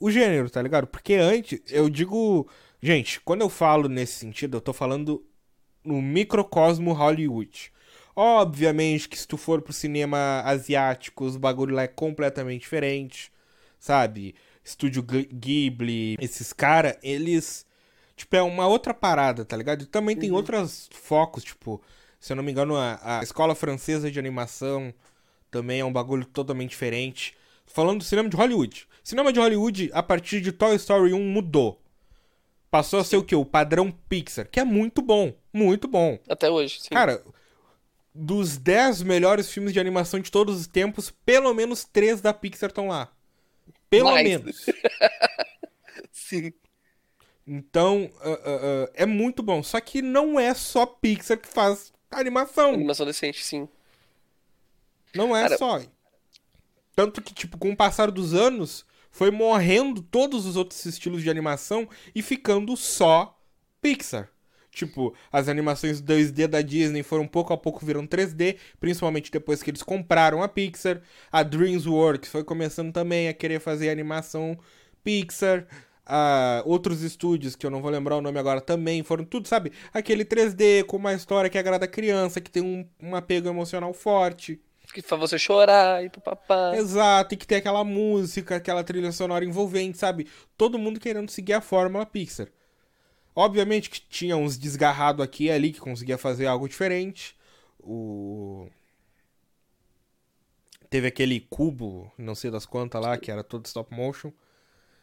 [0.00, 0.88] o gênero, tá ligado?
[0.88, 2.48] Porque antes, eu digo.
[2.82, 5.24] Gente, quando eu falo nesse sentido, eu tô falando
[5.84, 7.72] no microcosmo Hollywood.
[8.16, 13.32] Obviamente que se tu for pro cinema asiático, os bagulho lá é completamente diferente,
[13.78, 14.34] sabe?
[14.64, 17.66] Estúdio Ghi- Ghibli, esses caras, eles.
[18.16, 19.82] Tipo, é uma outra parada, tá ligado?
[19.82, 21.82] E também tem outros focos, tipo,
[22.18, 24.92] se eu não me engano, a, a escola francesa de animação
[25.50, 27.34] também é um bagulho totalmente diferente.
[27.72, 28.86] Falando do cinema de Hollywood.
[29.02, 31.80] Cinema de Hollywood, a partir de Toy Story 1, mudou.
[32.70, 33.34] Passou a ser o quê?
[33.34, 35.32] O padrão Pixar, que é muito bom.
[35.52, 36.18] Muito bom.
[36.28, 36.88] Até hoje, sim.
[36.90, 37.22] Cara,
[38.14, 42.70] dos 10 melhores filmes de animação de todos os tempos, pelo menos 3 da Pixar
[42.70, 43.08] estão lá.
[43.88, 44.28] Pelo Mais.
[44.28, 44.66] menos.
[46.12, 46.52] Sim.
[47.44, 49.62] Então, ah, ah, ah, é muito bom.
[49.64, 52.74] Só que não é só Pixar que faz animação.
[52.74, 53.68] Animação decente, sim.
[55.12, 55.80] Não é Cara- só.
[57.00, 61.30] Tanto que, tipo, com o passar dos anos, foi morrendo todos os outros estilos de
[61.30, 63.40] animação e ficando só
[63.80, 64.28] Pixar.
[64.70, 69.70] Tipo, as animações 2D da Disney foram pouco a pouco virando 3D, principalmente depois que
[69.70, 71.00] eles compraram a Pixar.
[71.32, 74.58] A DreamWorks foi começando também a querer fazer animação
[75.02, 75.66] Pixar.
[76.04, 79.72] Ah, outros estúdios, que eu não vou lembrar o nome agora, também foram tudo, sabe?
[79.90, 83.94] Aquele 3D com uma história que agrada a criança, que tem um, um apego emocional
[83.94, 84.60] forte.
[84.92, 86.78] Que faz você chorar e pro papai.
[86.78, 90.28] Exato, e que tem aquela música, aquela trilha sonora envolvente, sabe?
[90.56, 92.48] Todo mundo querendo seguir a fórmula Pixar.
[93.34, 97.36] Obviamente que tinha uns desgarrados aqui e ali que conseguia fazer algo diferente.
[97.78, 98.68] O.
[100.90, 104.32] Teve aquele cubo, não sei das quantas lá, que era todo stop motion.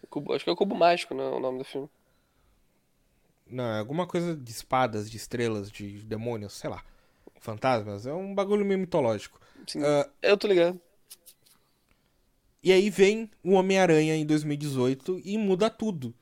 [0.10, 1.24] Cubo- acho que é o Cubo Mágico, né?
[1.24, 1.90] O nome do filme.
[3.50, 6.84] Não, é alguma coisa de espadas, de estrelas, de demônios, sei lá.
[7.48, 8.06] Fantasmas.
[8.06, 9.40] É um bagulho meio mitológico.
[9.66, 9.82] Sim.
[9.82, 10.80] Ah, Eu tô ligado.
[12.62, 16.14] E aí vem o Homem-Aranha em 2018 e muda tudo.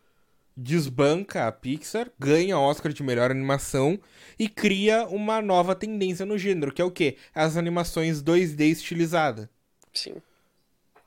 [0.55, 3.99] Desbanca a Pixar, ganha Oscar de melhor animação
[4.37, 7.17] e cria uma nova tendência no gênero, que é o quê?
[7.33, 9.49] As animações 2D estilizada.
[9.93, 10.21] Sim.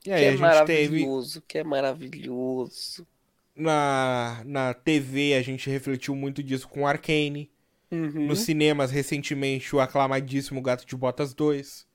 [0.05, 3.07] E aí que é a gente teve maravilhoso, que é maravilhoso.
[3.55, 7.49] na, na TV, a gente refletiu muito disso com Arcane.
[7.91, 8.27] Uhum.
[8.27, 11.87] Nos cinemas, recentemente, o aclamadíssimo Gato de Botas 2.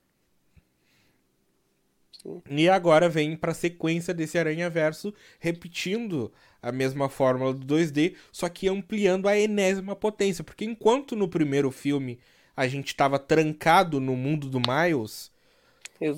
[2.23, 2.43] Sim.
[2.51, 8.49] E agora vem pra sequência desse Aranha Verso, repetindo a mesma fórmula do 2D, só
[8.49, 10.43] que ampliando a enésima potência.
[10.43, 12.19] Porque enquanto no primeiro filme
[12.57, 15.31] a gente tava trancado no mundo do Miles,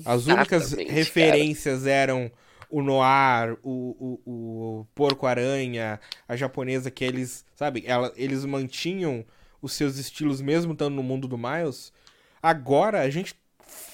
[0.05, 2.31] as únicas Exatamente, referências eram
[2.69, 9.25] o Noir, o, o, o Porco-Aranha, a japonesa que eles, sabe, ela, eles mantinham
[9.67, 11.93] os seus estilos mesmo estando no mundo do Miles.
[12.41, 13.35] Agora a gente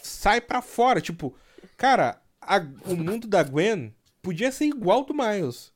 [0.01, 1.35] sai pra fora, tipo,
[1.75, 5.71] cara, a- o mundo da Gwen podia ser igual do Miles.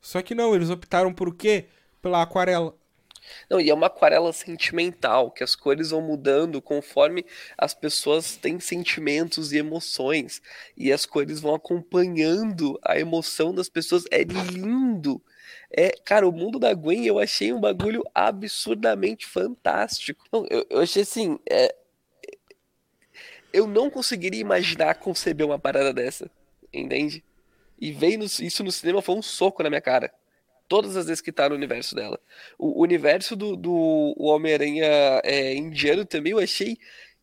[0.00, 1.66] Só que não, eles optaram por quê?
[2.00, 2.74] Pela aquarela.
[3.50, 7.26] Não, e é uma aquarela sentimental, que as cores vão mudando conforme
[7.58, 10.40] as pessoas têm sentimentos e emoções.
[10.76, 14.04] E as cores vão acompanhando a emoção das pessoas.
[14.10, 15.20] É lindo.
[15.70, 20.24] É, cara, o mundo da Gwen eu achei um bagulho absurdamente fantástico.
[20.50, 21.38] Eu, eu achei assim.
[21.50, 21.74] é,
[23.52, 26.30] eu não conseguiria imaginar conceber uma parada dessa.
[26.72, 27.24] Entende?
[27.80, 30.12] E veio no- isso no cinema foi um soco na minha cara.
[30.68, 32.20] Todas as vezes que tá no universo dela.
[32.58, 34.86] O universo do, do Homem-Aranha
[35.24, 36.76] é, indiano também eu achei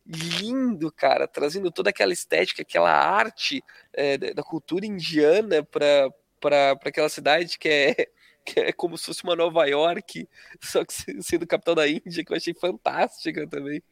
[0.06, 3.62] lindo, cara, trazendo toda aquela estética, aquela arte
[3.92, 6.10] é, da cultura indiana pra,
[6.40, 8.08] pra aquela cidade que é,
[8.46, 10.28] que é como se fosse uma Nova York,
[10.62, 13.82] só que se- sendo capital da Índia, que eu achei fantástica também.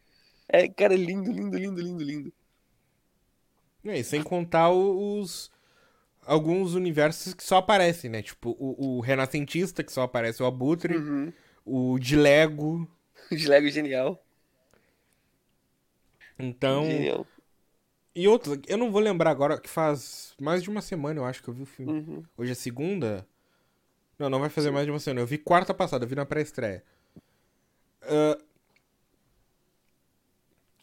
[0.48, 2.32] É, cara, lindo, lindo, lindo, lindo, lindo.
[3.82, 5.52] E aí, sem contar o- os.
[6.26, 8.22] Alguns universos que só aparecem, né?
[8.22, 10.96] Tipo, o, o Renascentista, que só aparece o Abutre.
[10.96, 11.32] Uhum.
[11.66, 12.88] O de Lego.
[13.30, 14.22] De Lego genial.
[16.38, 17.26] Então, Genial.
[18.14, 21.42] E outros, eu não vou lembrar agora, que faz mais de uma semana, eu acho
[21.42, 21.92] que eu vi o filme.
[21.92, 22.24] Uhum.
[22.36, 23.26] Hoje é segunda?
[24.18, 25.20] Não, não vai fazer mais de uma semana.
[25.20, 26.84] Eu vi quarta passada, eu vi na pré-estreia.
[28.02, 28.38] Ah,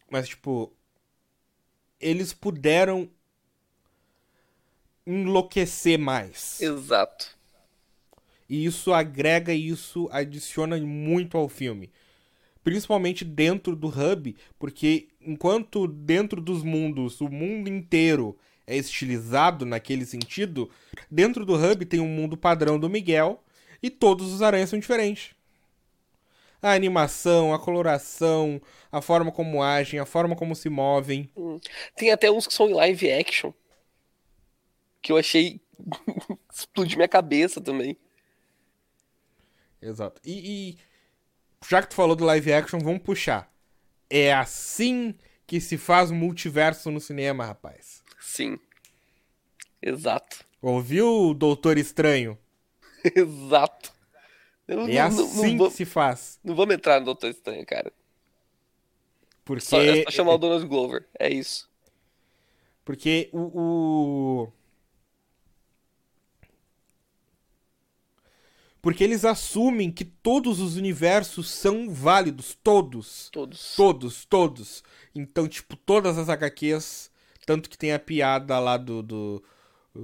[0.09, 0.73] Mas, tipo.
[1.99, 3.09] Eles puderam
[5.05, 6.59] enlouquecer mais.
[6.61, 7.37] Exato.
[8.49, 11.91] E isso agrega isso adiciona muito ao filme.
[12.63, 20.05] Principalmente dentro do hub, porque enquanto dentro dos mundos o mundo inteiro é estilizado naquele
[20.05, 20.69] sentido,
[21.09, 23.43] dentro do hub tem um mundo padrão do Miguel
[23.81, 25.35] e todos os aranhas são diferentes.
[26.61, 31.29] A animação, a coloração, a forma como agem, a forma como se movem.
[31.95, 33.51] Tem até uns que são em live action.
[35.01, 35.59] Que eu achei.
[36.53, 37.97] explodir minha cabeça também.
[39.81, 40.21] Exato.
[40.23, 40.77] E, e
[41.67, 43.51] já que tu falou do live action, vamos puxar.
[44.07, 45.15] É assim
[45.47, 48.00] que se faz multiverso no cinema, rapaz.
[48.21, 48.57] Sim.
[49.81, 50.45] Exato.
[50.61, 52.37] Ouviu, Doutor Estranho?
[53.15, 53.91] Exato.
[54.67, 56.39] Eu É não, assim não, que se faz.
[56.43, 57.91] não vamos entrar no Doutor Estranho, cara.
[59.43, 61.07] Porque, Só, é só chamar o Donald Glover.
[61.19, 61.69] É isso.
[62.85, 63.39] porque o,
[64.43, 64.53] o-
[68.81, 72.57] Porque eles assumem que todos os universos são válidos.
[72.63, 73.29] Todos.
[73.31, 73.75] Todos.
[73.75, 74.83] Todos, todos.
[75.13, 77.10] Então, tipo, todas as HQs.
[77.51, 79.01] Tanto que tem a piada lá do.
[79.03, 79.43] do
[79.93, 79.99] o,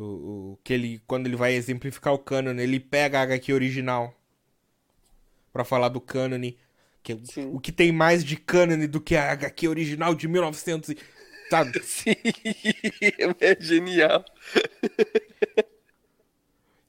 [0.54, 4.14] o- que ele, quando ele vai exemplificar o canon, ele pega a HQ original.
[5.54, 6.52] Pra falar do canon.
[7.04, 7.50] Que, é Sim.
[7.54, 10.90] o que tem mais de canon do que a HQ original de 1900.
[10.90, 10.98] e-
[11.50, 11.80] Sabe?
[11.84, 12.16] Sim.
[13.40, 14.26] É genial.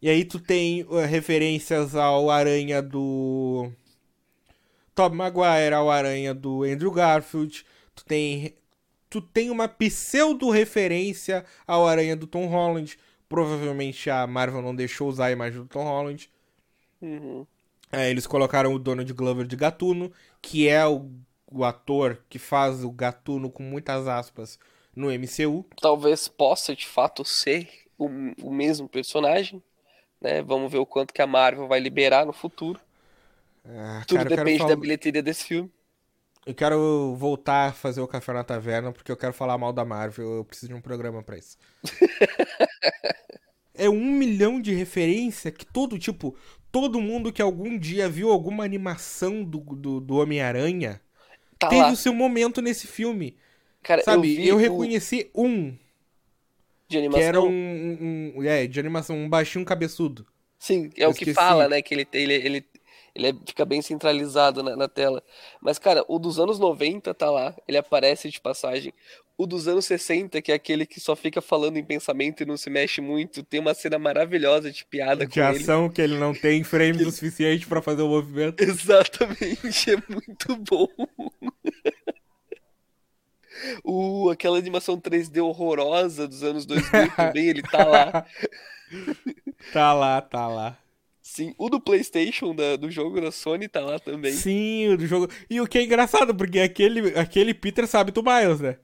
[0.00, 3.70] E aí tu tem uh, referências ao Aranha do
[4.94, 7.64] Tobey Maguire, ao Aranha do Andrew Garfield.
[7.94, 8.54] Tu tem
[9.10, 12.98] tu tem uma pseudo referência ao Aranha do Tom Holland.
[13.28, 16.30] Provavelmente a Marvel não deixou usar a imagem do Tom Holland.
[17.00, 17.46] Uhum.
[17.92, 21.10] É, eles colocaram o Donald Glover de Gatuno, que é o,
[21.50, 24.58] o ator que faz o Gatuno com muitas aspas
[24.94, 25.64] no MCU.
[25.80, 28.06] Talvez possa de fato ser o,
[28.42, 29.62] o mesmo personagem.
[30.20, 30.42] Né?
[30.42, 32.80] Vamos ver o quanto que a Marvel vai liberar no futuro.
[33.64, 35.70] Ah, Tudo cara, depende falar- da bilheteria desse filme.
[36.48, 39.84] Eu quero voltar a fazer o Café na Taverna, porque eu quero falar mal da
[39.84, 40.36] Marvel.
[40.38, 41.58] Eu preciso de um programa pra isso.
[43.74, 46.34] é um milhão de referência que todo, tipo,
[46.72, 51.00] todo mundo que algum dia viu alguma animação do, do, do Homem-Aranha
[51.58, 51.90] Tá teve lá.
[51.92, 53.36] o seu momento nesse filme.
[53.82, 54.30] Cara, Sabe?
[54.30, 55.76] eu, vi Eu, o reconheci um,
[56.88, 57.20] de animação.
[57.20, 60.26] que era um, um, um- É, de animação, um baixinho cabeçudo.
[60.58, 61.34] Sim, é Eu o que esqueci.
[61.34, 61.82] fala, né?
[61.82, 62.66] Que ele, ele, ele,
[63.18, 65.22] ele é- fica bem centralizado na, na tela.
[65.60, 68.94] Mas, cara, o dos anos 90 tá lá, ele aparece de passagem.
[69.36, 72.56] O dos anos 60, que é aquele que só fica falando em pensamento e não
[72.56, 75.58] se mexe muito, tem uma cena maravilhosa de piada De com ele.
[75.62, 78.60] ação que ele não tem frames o suficiente pra fazer o movimento.
[78.62, 80.88] Exatamente, é muito bom.
[83.84, 88.26] O, aquela animação 3D horrorosa dos anos 2000 também, ele tá lá.
[89.72, 90.78] Tá lá, tá lá.
[91.30, 94.32] Sim, o do PlayStation da- do jogo da Sony tá lá também.
[94.32, 95.28] Sim, o do jogo.
[95.50, 98.78] E o que é engraçado, porque aquele, aquele Peter sabe do Miles, né?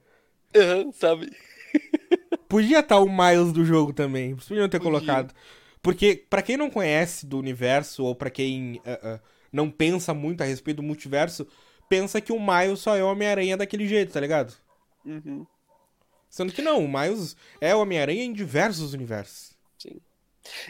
[0.55, 1.31] Aham, sabe?
[2.49, 4.37] Podia estar o Miles do jogo também.
[4.37, 4.81] Podiam ter Podia.
[4.81, 5.35] colocado.
[5.83, 9.21] Porque, pra quem não conhece do universo, ou pra quem ah, ah,
[9.53, 11.47] não pensa muito a respeito do multiverso,
[11.89, 14.55] pensa que o Miles só é o Homem-Aranha daquele jeito, tá ligado?
[15.05, 15.47] Uhum,
[16.29, 19.54] Sendo que não, o Miles é o Homem-Aranha em diversos universos.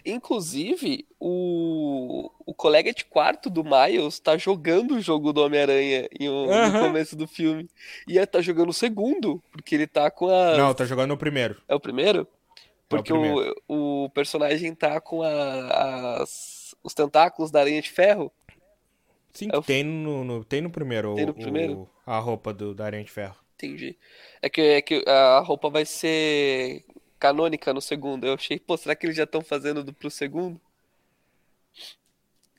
[0.04, 6.28] Inclusive, o, o colega de quarto do Miles tá jogando o jogo do Homem-Aranha em
[6.28, 7.68] o- no começo do filme.
[8.08, 10.56] E ele tá jogando o segundo, porque ele tá com a.
[10.56, 11.60] Não, tá jogando o primeiro.
[11.68, 12.26] É o primeiro?
[12.88, 13.54] Porque o, primeiro.
[13.68, 18.30] o personagem tá com a- as, os tentáculos da aranha de ferro.
[19.32, 21.14] Sim, É o- tem, no, no- tem no primeiro.
[21.14, 21.72] Tem no o- primeiro?
[21.74, 23.34] o- a roupa do, da Aranha de Ferro.
[23.56, 23.96] Entendi.
[24.42, 26.84] É que, é que a roupa vai ser
[27.24, 28.26] canônica no segundo.
[28.26, 30.60] Eu achei, pô, será que eles já estão fazendo do pro segundo?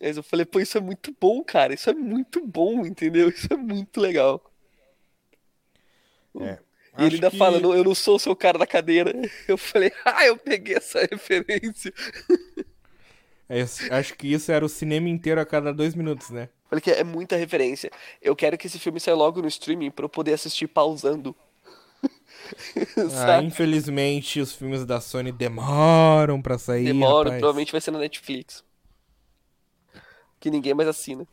[0.01, 1.73] Mas eu falei, pô, isso é muito bom, cara.
[1.73, 3.29] Isso é muito bom, entendeu?
[3.29, 4.41] Isso é muito legal.
[6.41, 6.57] É.
[6.97, 9.11] E ele ainda que- fala, "Não, eu não sou o seu cara da cadeira.
[9.47, 11.93] Eu falei, ah, eu peguei essa referência.
[13.47, 13.61] É,
[13.91, 16.49] acho que isso era o cinema inteiro a cada dois minutos, né?
[16.67, 17.91] Falei que é muita referência.
[18.21, 21.35] Eu quero que esse filme saia logo no streaming pra eu poder assistir pausando.
[23.27, 26.85] Ah, infelizmente, os filmes da Sony demoram pra sair.
[26.85, 27.39] Demora, rapaz.
[27.39, 28.63] provavelmente vai ser na Netflix.
[30.39, 31.27] Que ninguém mais assina.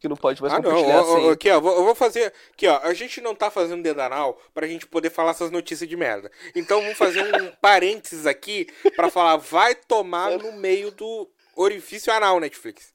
[0.00, 0.64] que não pode mais Ah, não.
[0.70, 1.32] compartilhar ó, ó, senha.
[1.32, 2.32] aqui, ó, eu vou fazer.
[2.52, 2.78] Aqui, ó.
[2.82, 6.30] A gente não tá fazendo dedo anal pra gente poder falar essas notícias de merda.
[6.54, 12.38] Então vamos fazer um parênteses aqui pra falar, vai tomar no meio do orifício anal,
[12.40, 12.92] Netflix.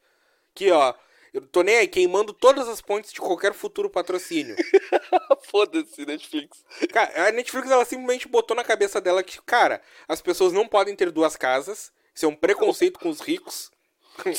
[0.55, 0.93] Aqui, ó.
[1.33, 4.55] Eu tô nem aí queimando todas as pontes de qualquer futuro patrocínio.
[5.49, 6.63] Foda-se, Netflix.
[6.91, 10.95] Cara, a Netflix ela simplesmente botou na cabeça dela que, cara, as pessoas não podem
[10.95, 11.91] ter duas casas.
[12.13, 13.71] Isso é um preconceito com os ricos.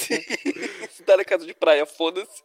[0.91, 2.43] Se tá na casa de praia, foda-se.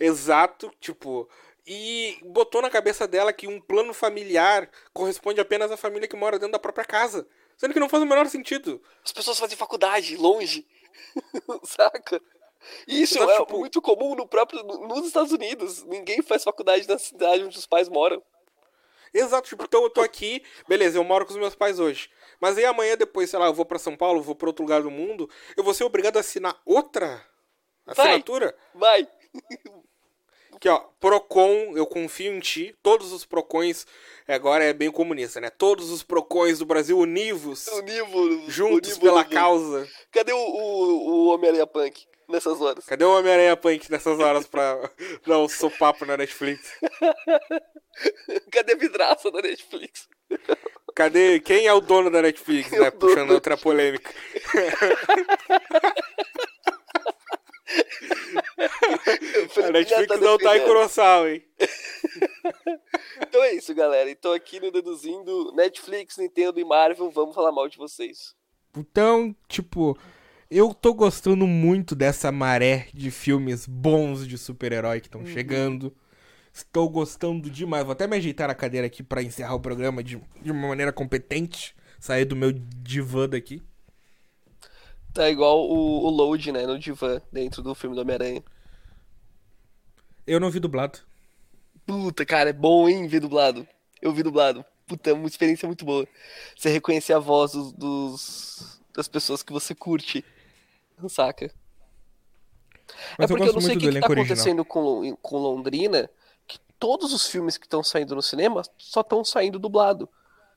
[0.00, 1.28] Exato, tipo.
[1.64, 6.38] E botou na cabeça dela que um plano familiar corresponde apenas à família que mora
[6.38, 7.28] dentro da própria casa.
[7.56, 8.82] Sendo que não faz o menor sentido.
[9.04, 10.66] As pessoas fazem faculdade longe.
[11.62, 12.20] Saca?
[12.86, 15.84] Isso Exato, é tipo- muito comum no próprio, nos Estados Unidos.
[15.84, 18.22] Ninguém faz faculdade na cidade onde os pais moram.
[19.14, 22.10] Exato, tipo, então eu tô aqui, beleza, eu moro com os meus pais hoje.
[22.40, 24.82] Mas aí amanhã depois, sei lá, eu vou pra São Paulo, vou pra outro lugar
[24.82, 27.24] do mundo, eu vou ser obrigado a assinar outra
[27.86, 28.54] assinatura?
[28.74, 29.08] Vai.
[30.60, 32.76] Que ó, Procon, eu confio em ti.
[32.82, 33.86] Todos os Procons,
[34.26, 35.48] agora é bem comunista, né?
[35.50, 38.42] Todos os Procons do Brasil univos, Unívoro.
[38.50, 39.88] juntos unívoro pela causa.
[40.10, 42.84] Cadê o, o, o Homem-Aranha Punk nessas horas?
[42.84, 44.78] Cadê o Homem-Aranha Punk nessas horas pra
[45.26, 46.72] dar um sopapo na Netflix?
[48.52, 50.08] Cadê a vidraça da Netflix?
[50.94, 51.40] Cadê?
[51.40, 52.90] Quem é o dono da Netflix, Quem é né?
[52.90, 54.12] Puxando outra polêmica.
[59.64, 61.44] A Netflix não tá em Kurosawa, hein?
[63.20, 64.08] Então é isso, galera.
[64.08, 68.34] Então aqui no Deduzindo, Netflix, Nintendo e Marvel, vamos falar mal de vocês.
[68.76, 69.98] Então, tipo,
[70.50, 75.94] eu tô gostando muito dessa maré de filmes bons de super-herói que estão chegando.
[76.52, 77.84] Estou gostando demais.
[77.84, 80.92] Vou até me ajeitar na cadeira aqui pra encerrar o programa de, de uma maneira
[80.92, 81.74] competente.
[82.00, 83.62] Sair do meu divã daqui.
[85.12, 88.42] Tá igual o, o Load, né, no divã, dentro do filme do Homem-Aranha.
[90.26, 91.00] Eu não vi dublado.
[91.86, 93.66] Puta, cara, é bom, hein, ver dublado.
[94.00, 94.64] Eu vi dublado.
[94.86, 96.06] Puta, é uma experiência muito boa.
[96.56, 100.24] Você reconhecer a voz dos, dos- das pessoas que você curte.
[101.06, 101.46] Saca?
[101.46, 101.50] é
[103.18, 104.12] Mas eu porque eu gosto não sei o que, que tá original.
[104.12, 106.10] acontecendo com, com Londrina,
[106.46, 110.08] que todos os filmes que estão saindo no cinema só estão saindo dublado.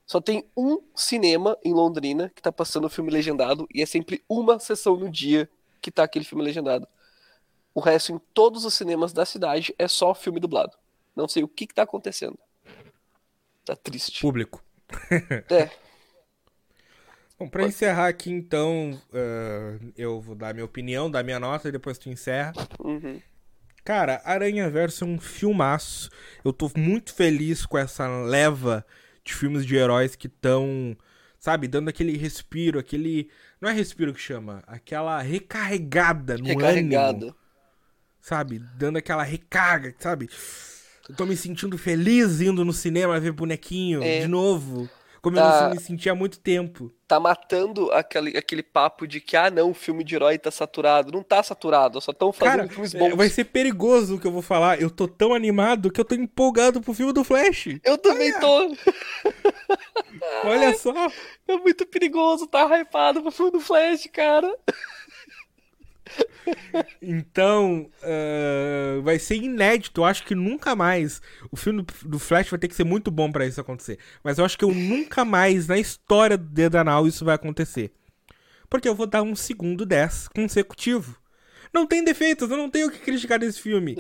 [0.06, 4.24] Só tem um cinema em Londrina que tá passando o filme legendado e é sempre
[4.28, 5.50] uma sessão no dia
[5.82, 6.88] que tá aquele filme legendado.
[7.74, 10.78] O resto em todos os cinemas da cidade é só filme dublado.
[11.16, 12.38] Não sei o que que tá acontecendo.
[13.64, 14.20] Tá triste.
[14.22, 14.64] Público.
[15.50, 15.70] É,
[17.42, 21.72] Bom, pra encerrar aqui, então, eh, eu vou dar minha opinião, dar minha nota e
[21.72, 22.54] depois tu encerra.
[22.80, 23.20] uhum.
[23.84, 26.12] Cara, Aranha Verso é um filmaço.
[26.46, 28.86] Eu tô muito feliz com essa leva
[29.26, 30.96] de filmes de heróis que estão,
[31.40, 33.32] sabe, dando aquele respiro, aquele.
[33.60, 36.60] Não é respiro que chama, aquela recarregada no ânimo.
[36.60, 37.36] recarregado.
[38.22, 38.60] Sabe?
[38.78, 40.30] Dando aquela recarga, sabe?
[41.10, 44.20] Eu tô me sentindo feliz indo no cinema ver bonequinho É.
[44.22, 44.88] de novo.
[45.22, 45.58] Como Tá.
[45.58, 46.92] eu não me sentia há muito tempo.
[47.08, 51.12] Tá matando aquele, aquele papo de que, ah, não, o filme de herói tá saturado.
[51.12, 53.16] Não tá saturado, só estão fazendo Cara, filmes é, bons.
[53.16, 54.82] vai ser perigoso o que eu vou falar.
[54.82, 57.68] Eu tô tão animado que eu tô empolgado pro filme do Flash.
[57.84, 58.76] Eu também tô.
[60.44, 60.94] Olha só.
[61.48, 64.52] É muito perigoso tá hypado pro filme do Flash, cara.
[67.02, 70.02] Então, ah, vai ser inédito.
[70.02, 71.22] Eu acho que nunca mais.
[71.52, 73.98] O filme do- Flash vai ter que ser muito bom pra isso acontecer.
[74.24, 77.92] Mas eu acho que eu nunca mais na história do Dedo Anal isso vai acontecer.
[78.70, 81.18] Porque eu vou dar um segundo 10 consecutivo.
[81.74, 83.96] Não tem defeitos, eu não tenho o que criticar desse filme.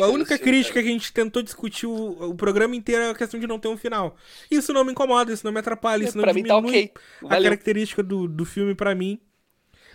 [0.00, 3.40] A única crítica que a gente tentou discutir o, o programa inteiro é a questão
[3.40, 4.16] de não ter um final.
[4.48, 6.92] Isso não me incomoda, isso não me atrapalha, isso não Pra mim tá diminui ok.
[7.28, 9.18] a característica do, do filme pra mim.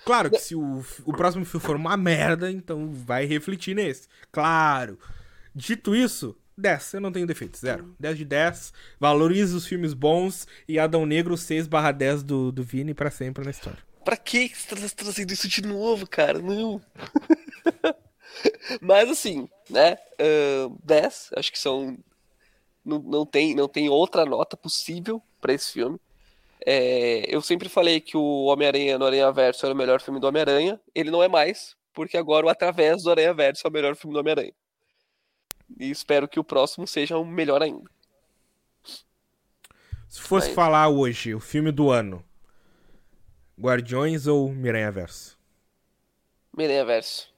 [0.06, 4.08] Claro que se o, o próximo filme for uma merda, então vai refletir nesse.
[4.32, 4.97] Claro.
[5.54, 6.93] Dito isso, 10.
[6.93, 7.58] Eu não tenho defeito.
[7.58, 7.95] Zero.
[7.99, 8.74] 10 de 10.
[8.99, 13.43] Valorize os filmes bons e Adão Negro 6 barra 10 do, do Vini pra sempre
[13.43, 13.80] na história.
[14.04, 16.39] Pra que você tá trazendo isso de novo, cara?
[16.39, 16.82] Não.
[18.82, 19.97] Mas assim, né?
[20.20, 21.97] ahn, 10, acho que são.
[22.84, 25.99] Não, não, tem, não tem outra nota possível pra esse filme.
[26.66, 30.28] É, eu sempre falei que o Homem-Aranha no Aranha Verso era o melhor filme do
[30.28, 30.80] Homem-Aranha.
[30.93, 34.14] Ele não é mais, porque agora o Através do Aranha Verso é o melhor filme
[34.14, 34.53] do Homem-Aranha.
[35.80, 37.89] E espero que o próximo seja o melhor ainda.
[40.09, 42.24] Se fosse Mas- falar hoje o filme do ano,
[43.59, 45.39] Guardiões ou Miranha Verso?
[46.55, 47.32] Miranha Verso.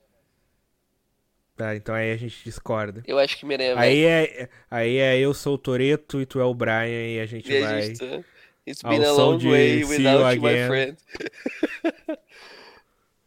[1.55, 3.03] Tá, então aí a gente discorda.
[3.05, 3.87] Eu acho que Miranha Verso.
[3.87, 7.25] Aí é, aí é eu sou o Toreto e tu é o Brian e a
[7.27, 7.81] gente E a vai.
[7.83, 8.23] gente tá-
[8.65, 10.97] It's ao been a long way without You my friend.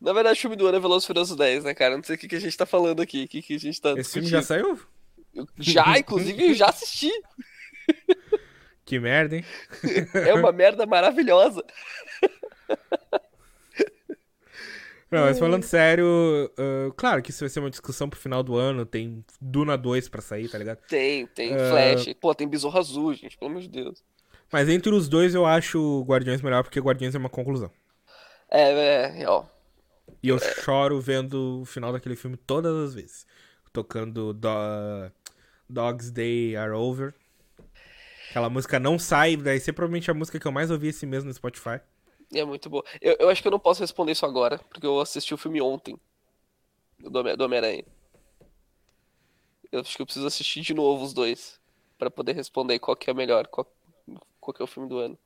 [0.00, 1.96] Na verdade, o filme do ano é Furiosos 10, né, cara?
[1.96, 3.80] Não sei o que, que a gente tá falando aqui, o que, que a gente
[3.80, 4.78] tá Esse filme já saiu?
[5.34, 7.10] Eu- Já, inclusive, eu já assisti.
[8.84, 9.44] Que merda, hein?
[10.14, 11.64] É uma merda maravilhosa.
[15.10, 16.06] Não, mas falando sério,
[16.56, 20.08] ah, claro que isso vai ser uma discussão pro final do ano, tem Duna 2
[20.08, 20.78] pra sair, tá ligado?
[20.88, 21.58] Tem, tem É.
[21.68, 22.14] Flash.
[22.20, 24.04] Pô, tem Besouro Azul, gente, pelo amor de Deus.
[24.52, 27.70] Mas entre os dois eu acho Guardiões melhor, porque Guardiões é uma conclusão.
[28.50, 29.44] É, é, ó.
[30.22, 33.26] E eu choro vendo o final daquele filme todas as vezes.
[33.72, 35.10] Tocando Do-
[35.68, 37.14] Dogs Day Are Over.
[38.30, 41.24] Aquela música não sai, daí ser provavelmente a música que eu mais ouvi esse mês
[41.24, 41.80] no Spotify.
[42.34, 42.84] É muito boa.
[43.00, 45.60] Eu, eu acho que eu não posso responder isso agora, porque eu assisti o filme
[45.60, 45.96] ontem.
[46.98, 47.84] Do Homem- do Homem-Aranha.
[49.70, 51.60] Eu acho que eu preciso assistir de novo os dois.
[51.98, 53.66] Pra poder responder qual que é o melhor, qual,
[54.46, 55.18] qual que é o filme do ano.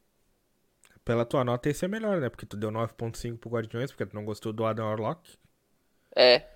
[1.04, 2.28] Pela tua nota, esse é melhor, né?
[2.28, 5.36] Porque tu deu 9.5 pro Guardiões, porque tu não gostou do Adam Warlock.
[6.14, 6.46] É.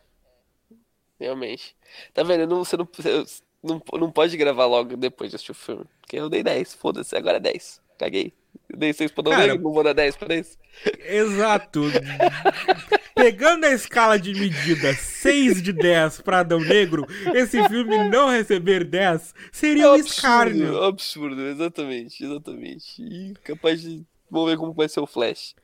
[1.18, 1.76] Realmente.
[2.12, 2.46] Tá vendo?
[2.46, 3.24] Não, você não, você
[3.62, 5.84] não, não pode gravar logo depois de assistir o filme.
[6.00, 7.82] Porque eu dei 10, foda-se, agora é 10.
[7.98, 8.32] Caguei.
[8.68, 10.58] Eu dei 6 pra não Cara, não vou dar 10 pra 10.
[11.00, 11.82] Exato.
[13.14, 18.84] Pegando a escala de medida 6 de 10 pra Adão Negro, esse filme não receber
[18.84, 20.82] 10 seria um escárnio.
[20.82, 23.00] absurdo, exatamente, exatamente.
[23.00, 24.04] E capaz de.
[24.28, 25.54] Vamos ver como vai ser o Flash.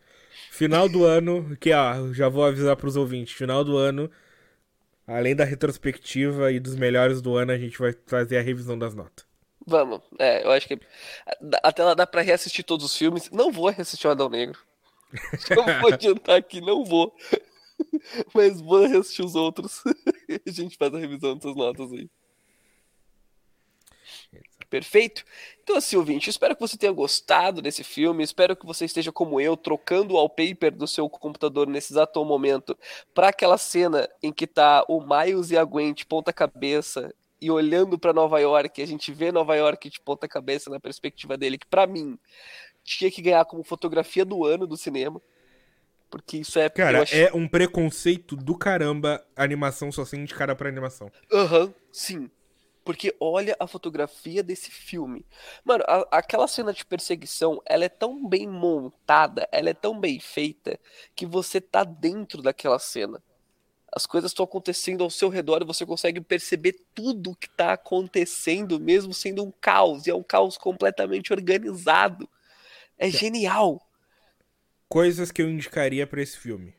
[0.53, 4.11] Final do ano, que ó, já vou avisar pros ouvintes, final do ano,
[5.07, 8.95] além da retrospectiva e dos melhores do ano, a gente vai fazer a revisão das
[8.95, 9.27] notas.
[9.67, 10.79] Vamos, é, eu acho que.
[11.63, 13.29] Até lá dá pra reassistir todos os filmes.
[13.31, 14.59] Não vou reassistir o Adão Negro.
[15.51, 17.15] Eu vou adiantar aqui, não vou.
[18.35, 19.83] Mas vou reassistir os outros.
[20.47, 22.09] A gente faz a revisão dessas notas aí.
[24.69, 25.25] Perfeito?
[25.65, 28.23] Então, assim, ouvinte, espero que você tenha gostado desse filme.
[28.23, 32.79] Espero que você esteja como eu, trocando o wallpaper do seu computador nesse exato momento
[33.13, 37.51] para aquela cena em que tá o Miles e a Gwen de ponta cabeça e
[37.51, 38.81] olhando para Nova York.
[38.81, 42.17] A gente vê Nova York de ponta cabeça na perspectiva dele, que para mim
[42.85, 45.21] tinha que ganhar como fotografia do ano do cinema.
[46.11, 46.69] Porque isso é.
[46.69, 51.11] Cara, acho- é um preconceito do caramba a animação só ser indicada pra animação.
[51.33, 52.29] Aham, sim.
[52.85, 55.25] Porque olha a fotografia desse filme.
[55.65, 60.19] Mano, a- aquela cena de perseguição, ela é tão bem montada, ela é tão bem
[60.19, 60.81] feita,
[61.15, 63.23] que você tá dentro daquela cena.
[63.95, 68.81] As coisas estão acontecendo ao seu redor e você consegue perceber tudo que tá acontecendo,
[68.81, 70.07] mesmo sendo um caos.
[70.07, 72.29] E é um caos completamente organizado.
[73.01, 73.81] É genial.
[74.87, 76.75] Coisas que eu indicaria pra esse filme.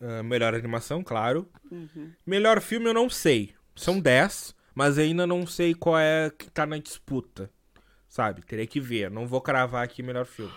[0.00, 1.50] Ah, melhor animação, claro.
[1.70, 2.12] Uhum.
[2.24, 3.52] Melhor filme eu não sei.
[3.74, 7.50] São 10, mas ainda não sei qual é que tá na disputa.
[8.08, 8.42] Sabe?
[8.42, 9.10] Teria que ver.
[9.10, 10.54] Não vou cravar aqui melhor filme.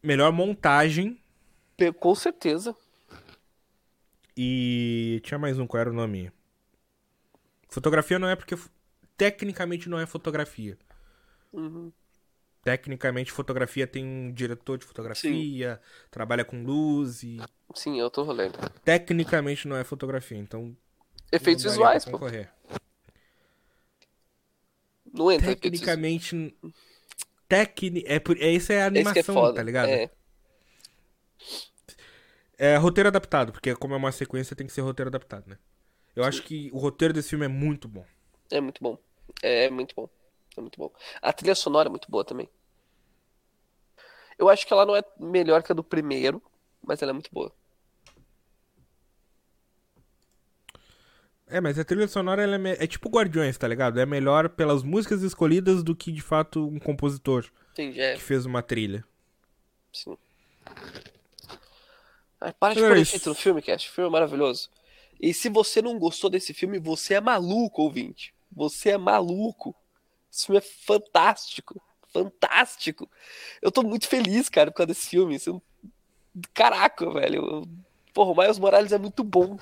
[0.00, 1.20] Melhor montagem.
[1.98, 2.76] Com certeza.
[4.36, 5.20] E.
[5.24, 6.30] Tinha mais um, qual era o nome?
[7.68, 8.56] Fotografia não é porque.
[9.16, 10.78] Tecnicamente não é fotografia.
[11.52, 11.90] Uhum.
[12.68, 17.40] Tecnicamente, fotografia tem um diretor de fotografia, trabalha com luz e.
[17.74, 18.58] Sim, eu tô lendo.
[18.84, 20.76] Tecnicamente não é fotografia, então.
[21.32, 22.10] Efeitos visuais, pô.
[22.10, 22.52] concorrer.
[25.10, 25.80] Não entra efeitos.
[25.80, 26.54] Tecnicamente.
[27.48, 28.04] Tecni...
[28.06, 28.36] É, por...
[28.36, 29.54] é, isso é Esse que é animação, foda.
[29.54, 29.88] tá ligado?
[29.88, 30.10] É.
[32.58, 35.56] É roteiro adaptado, porque como é uma sequência tem que ser roteiro adaptado, né?
[36.14, 38.04] Eu acho que o roteiro desse filme é muito bom.
[38.50, 38.98] É muito bom.
[39.42, 40.10] É muito bom.
[40.54, 40.92] É muito bom.
[41.22, 42.46] A trilha sonora é muito boa também.
[44.38, 46.42] Eu acho que ela não é melhor que a do primeiro,
[46.82, 47.52] mas ela é muito boa.
[51.46, 53.98] É, mas a trilha sonora é, me- é tipo Guardiões, tá ligado?
[53.98, 58.46] É melhor pelas músicas escolhidas do que de fato um compositor Entendi, é, que fez
[58.46, 59.04] uma trilha.
[59.92, 60.16] sim.
[62.40, 63.28] Ai, para de Mas pôr efeito isso.
[63.28, 63.88] no filme, Cast.
[63.88, 64.70] O filme é maravilhoso.
[65.20, 68.32] E se você não gostou desse filme, você é maluco, ouvinte.
[68.52, 69.74] Você é maluco.
[70.32, 71.80] Esse filme é fantástico.
[72.12, 73.08] Fantástico.
[73.60, 75.34] Eu tô muito feliz, cara, por causa desse filme.
[75.34, 75.88] Isso é
[76.54, 77.44] Caraca, velho.
[77.44, 77.68] Eu-
[78.14, 79.58] Porra, o Miles Morales é muito bom.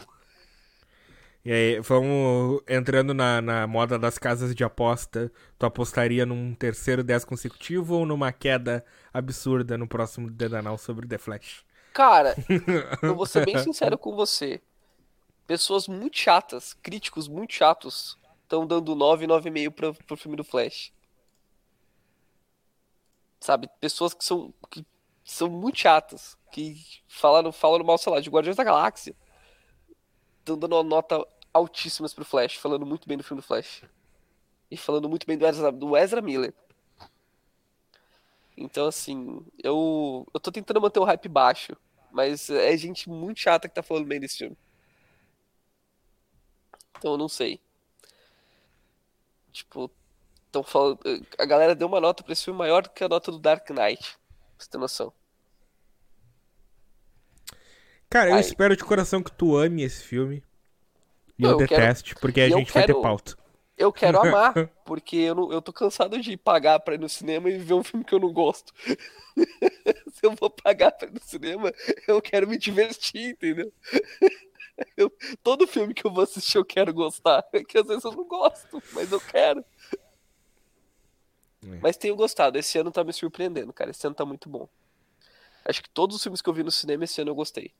[1.45, 5.31] E aí, vamos entrando na, na moda das casas de aposta.
[5.59, 11.19] Tu apostaria num terceiro 10 consecutivo ou numa queda absurda no próximo Dedanal sobre The
[11.19, 11.65] Flash?
[11.93, 12.35] Cara,
[13.03, 14.61] eu vou ser bem sincero com você.
[15.47, 20.93] Pessoas muito chatas, críticos muito chatos, estão dando 9, 9,5 pro, pro filme do Flash.
[23.47, 23.71] Sabe?
[23.79, 24.85] Pessoas que são, que
[25.25, 29.15] são muito chatas, que falaram, falaram mal, sei lá, de Guardiões da Galáxia.
[30.41, 31.25] Estão dando uma nota
[31.55, 33.85] altíssimas pro Flash, falando muito bem do filme do Flash.
[34.69, 36.53] E falando muito bem do Ezra, do Ezra Miller.
[38.57, 41.77] Então, assim, eu, eu tô tentando manter o hype baixo.
[42.11, 44.59] Mas é gente muito chata que tá falando bem desse filme.
[46.99, 47.61] Então eu não sei.
[49.53, 49.89] Tipo,
[50.57, 50.99] tão falando.
[51.39, 53.69] A galera deu uma nota pra esse filme maior do que a nota do Dark
[53.71, 54.17] Knight.
[54.57, 55.13] Pra você ter noção.
[58.09, 58.41] Cara, eu Ai.
[58.41, 60.43] espero de coração que tu ame esse filme.
[61.39, 63.37] E Não, eu, eu quero- deteste, porque a gente vai ter quero- pauta.
[63.77, 64.55] Eu quero amar,
[64.87, 67.85] porque eu, não, eu tô cansado de pagar pra ir no cinema e ver um
[67.85, 68.73] filme que eu não gosto.
[70.15, 71.71] Se eu vou pagar pra ir no cinema,
[72.09, 73.71] eu quero me divertir, entendeu?
[74.95, 75.11] Eu-
[75.43, 77.43] todo filme que eu vou assistir eu quero gostar.
[77.51, 79.65] É que às vezes eu não gosto, mas eu quero.
[81.67, 81.79] É.
[81.83, 82.59] Mas tenho gostado.
[82.59, 83.91] Esse ano tá me surpreendendo, cara.
[83.91, 84.69] Esse ano tá muito bom.
[85.65, 87.73] Acho que todos os filmes que eu vi no cinema esse ano eu gostei.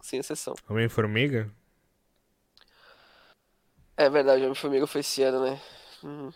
[0.00, 0.54] Sem exceção.
[0.68, 1.50] Homem-Formiga?
[3.96, 5.60] É verdade, Homem-Formiga foi esse ano, né?
[6.02, 6.32] Uhum.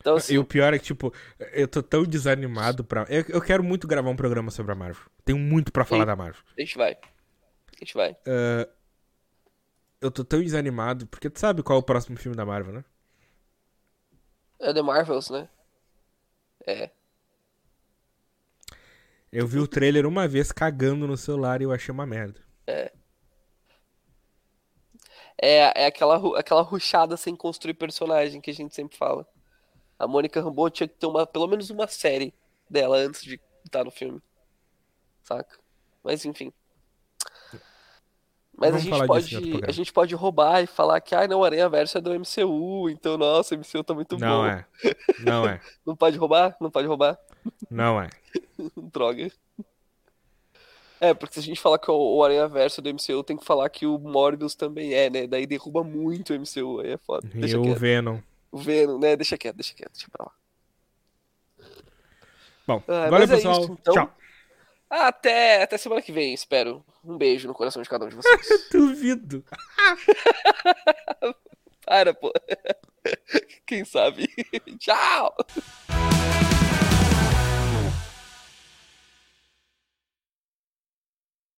[0.00, 1.14] Então, assim, E o pior é que, tipo,
[1.52, 3.06] eu tô tão desanimado pra.
[3.08, 5.02] Eu, eu quero muito gravar um programa sobre a Marvel.
[5.24, 6.06] Tenho muito pra falar Sim.
[6.06, 6.42] da Marvel.
[6.56, 6.92] a gente vai.
[6.92, 8.16] A gente vai.
[10.00, 12.84] Eu tô tão desanimado, porque tu sabe qual é o próximo filme da Marvel, né?
[14.60, 15.48] É The Marvels, né?
[16.66, 16.90] É.
[19.30, 22.40] Eu vi o trailer uma vez cagando no celular e eu achei uma merda.
[25.40, 29.26] É, é aquela, ru- aquela rushada sem construir personagem que a gente sempre fala.
[29.98, 32.34] A Mônica Rambeau tinha que ter uma, pelo menos uma série
[32.70, 34.22] dela antes de estar no filme.
[35.22, 35.58] Saca?
[36.02, 36.52] Mas enfim.
[38.56, 41.68] Mas Vamos a gente pode, a gente pode roubar e falar que, ah, não, Aranha
[41.68, 44.46] Verso é do MCU, então, nossa, o MCU tá muito Não bom.
[44.46, 44.64] é.
[45.20, 45.60] Não é.
[45.84, 46.56] Não pode roubar?
[46.60, 47.18] Não pode roubar?
[47.68, 48.08] Não é.
[48.92, 49.30] Droga.
[51.00, 53.68] É, porque se a gente falar que o Aranha Verso do MCU, tem que falar
[53.68, 55.26] que o Morbius também é, né?
[55.26, 57.26] Daí derruba muito o MCU, aí é foda.
[57.34, 57.78] E Deixa o quieto.
[57.78, 58.18] Venom.
[58.52, 59.16] O Venom, né?
[59.16, 60.32] Deixa quieto, deixa quieto, deixa pra lá.
[62.66, 63.60] Bom, Ah, valeu, é pessoal.
[63.62, 63.94] isso, então.
[63.94, 64.14] Tchau.
[64.88, 66.82] Até, até semana que vem, espero.
[67.04, 68.68] Um beijo no coração de cada um de vocês.
[68.70, 69.44] Duvido.
[71.84, 72.32] Para, pô.
[73.66, 74.26] Quem sabe?
[74.78, 75.34] Tchau!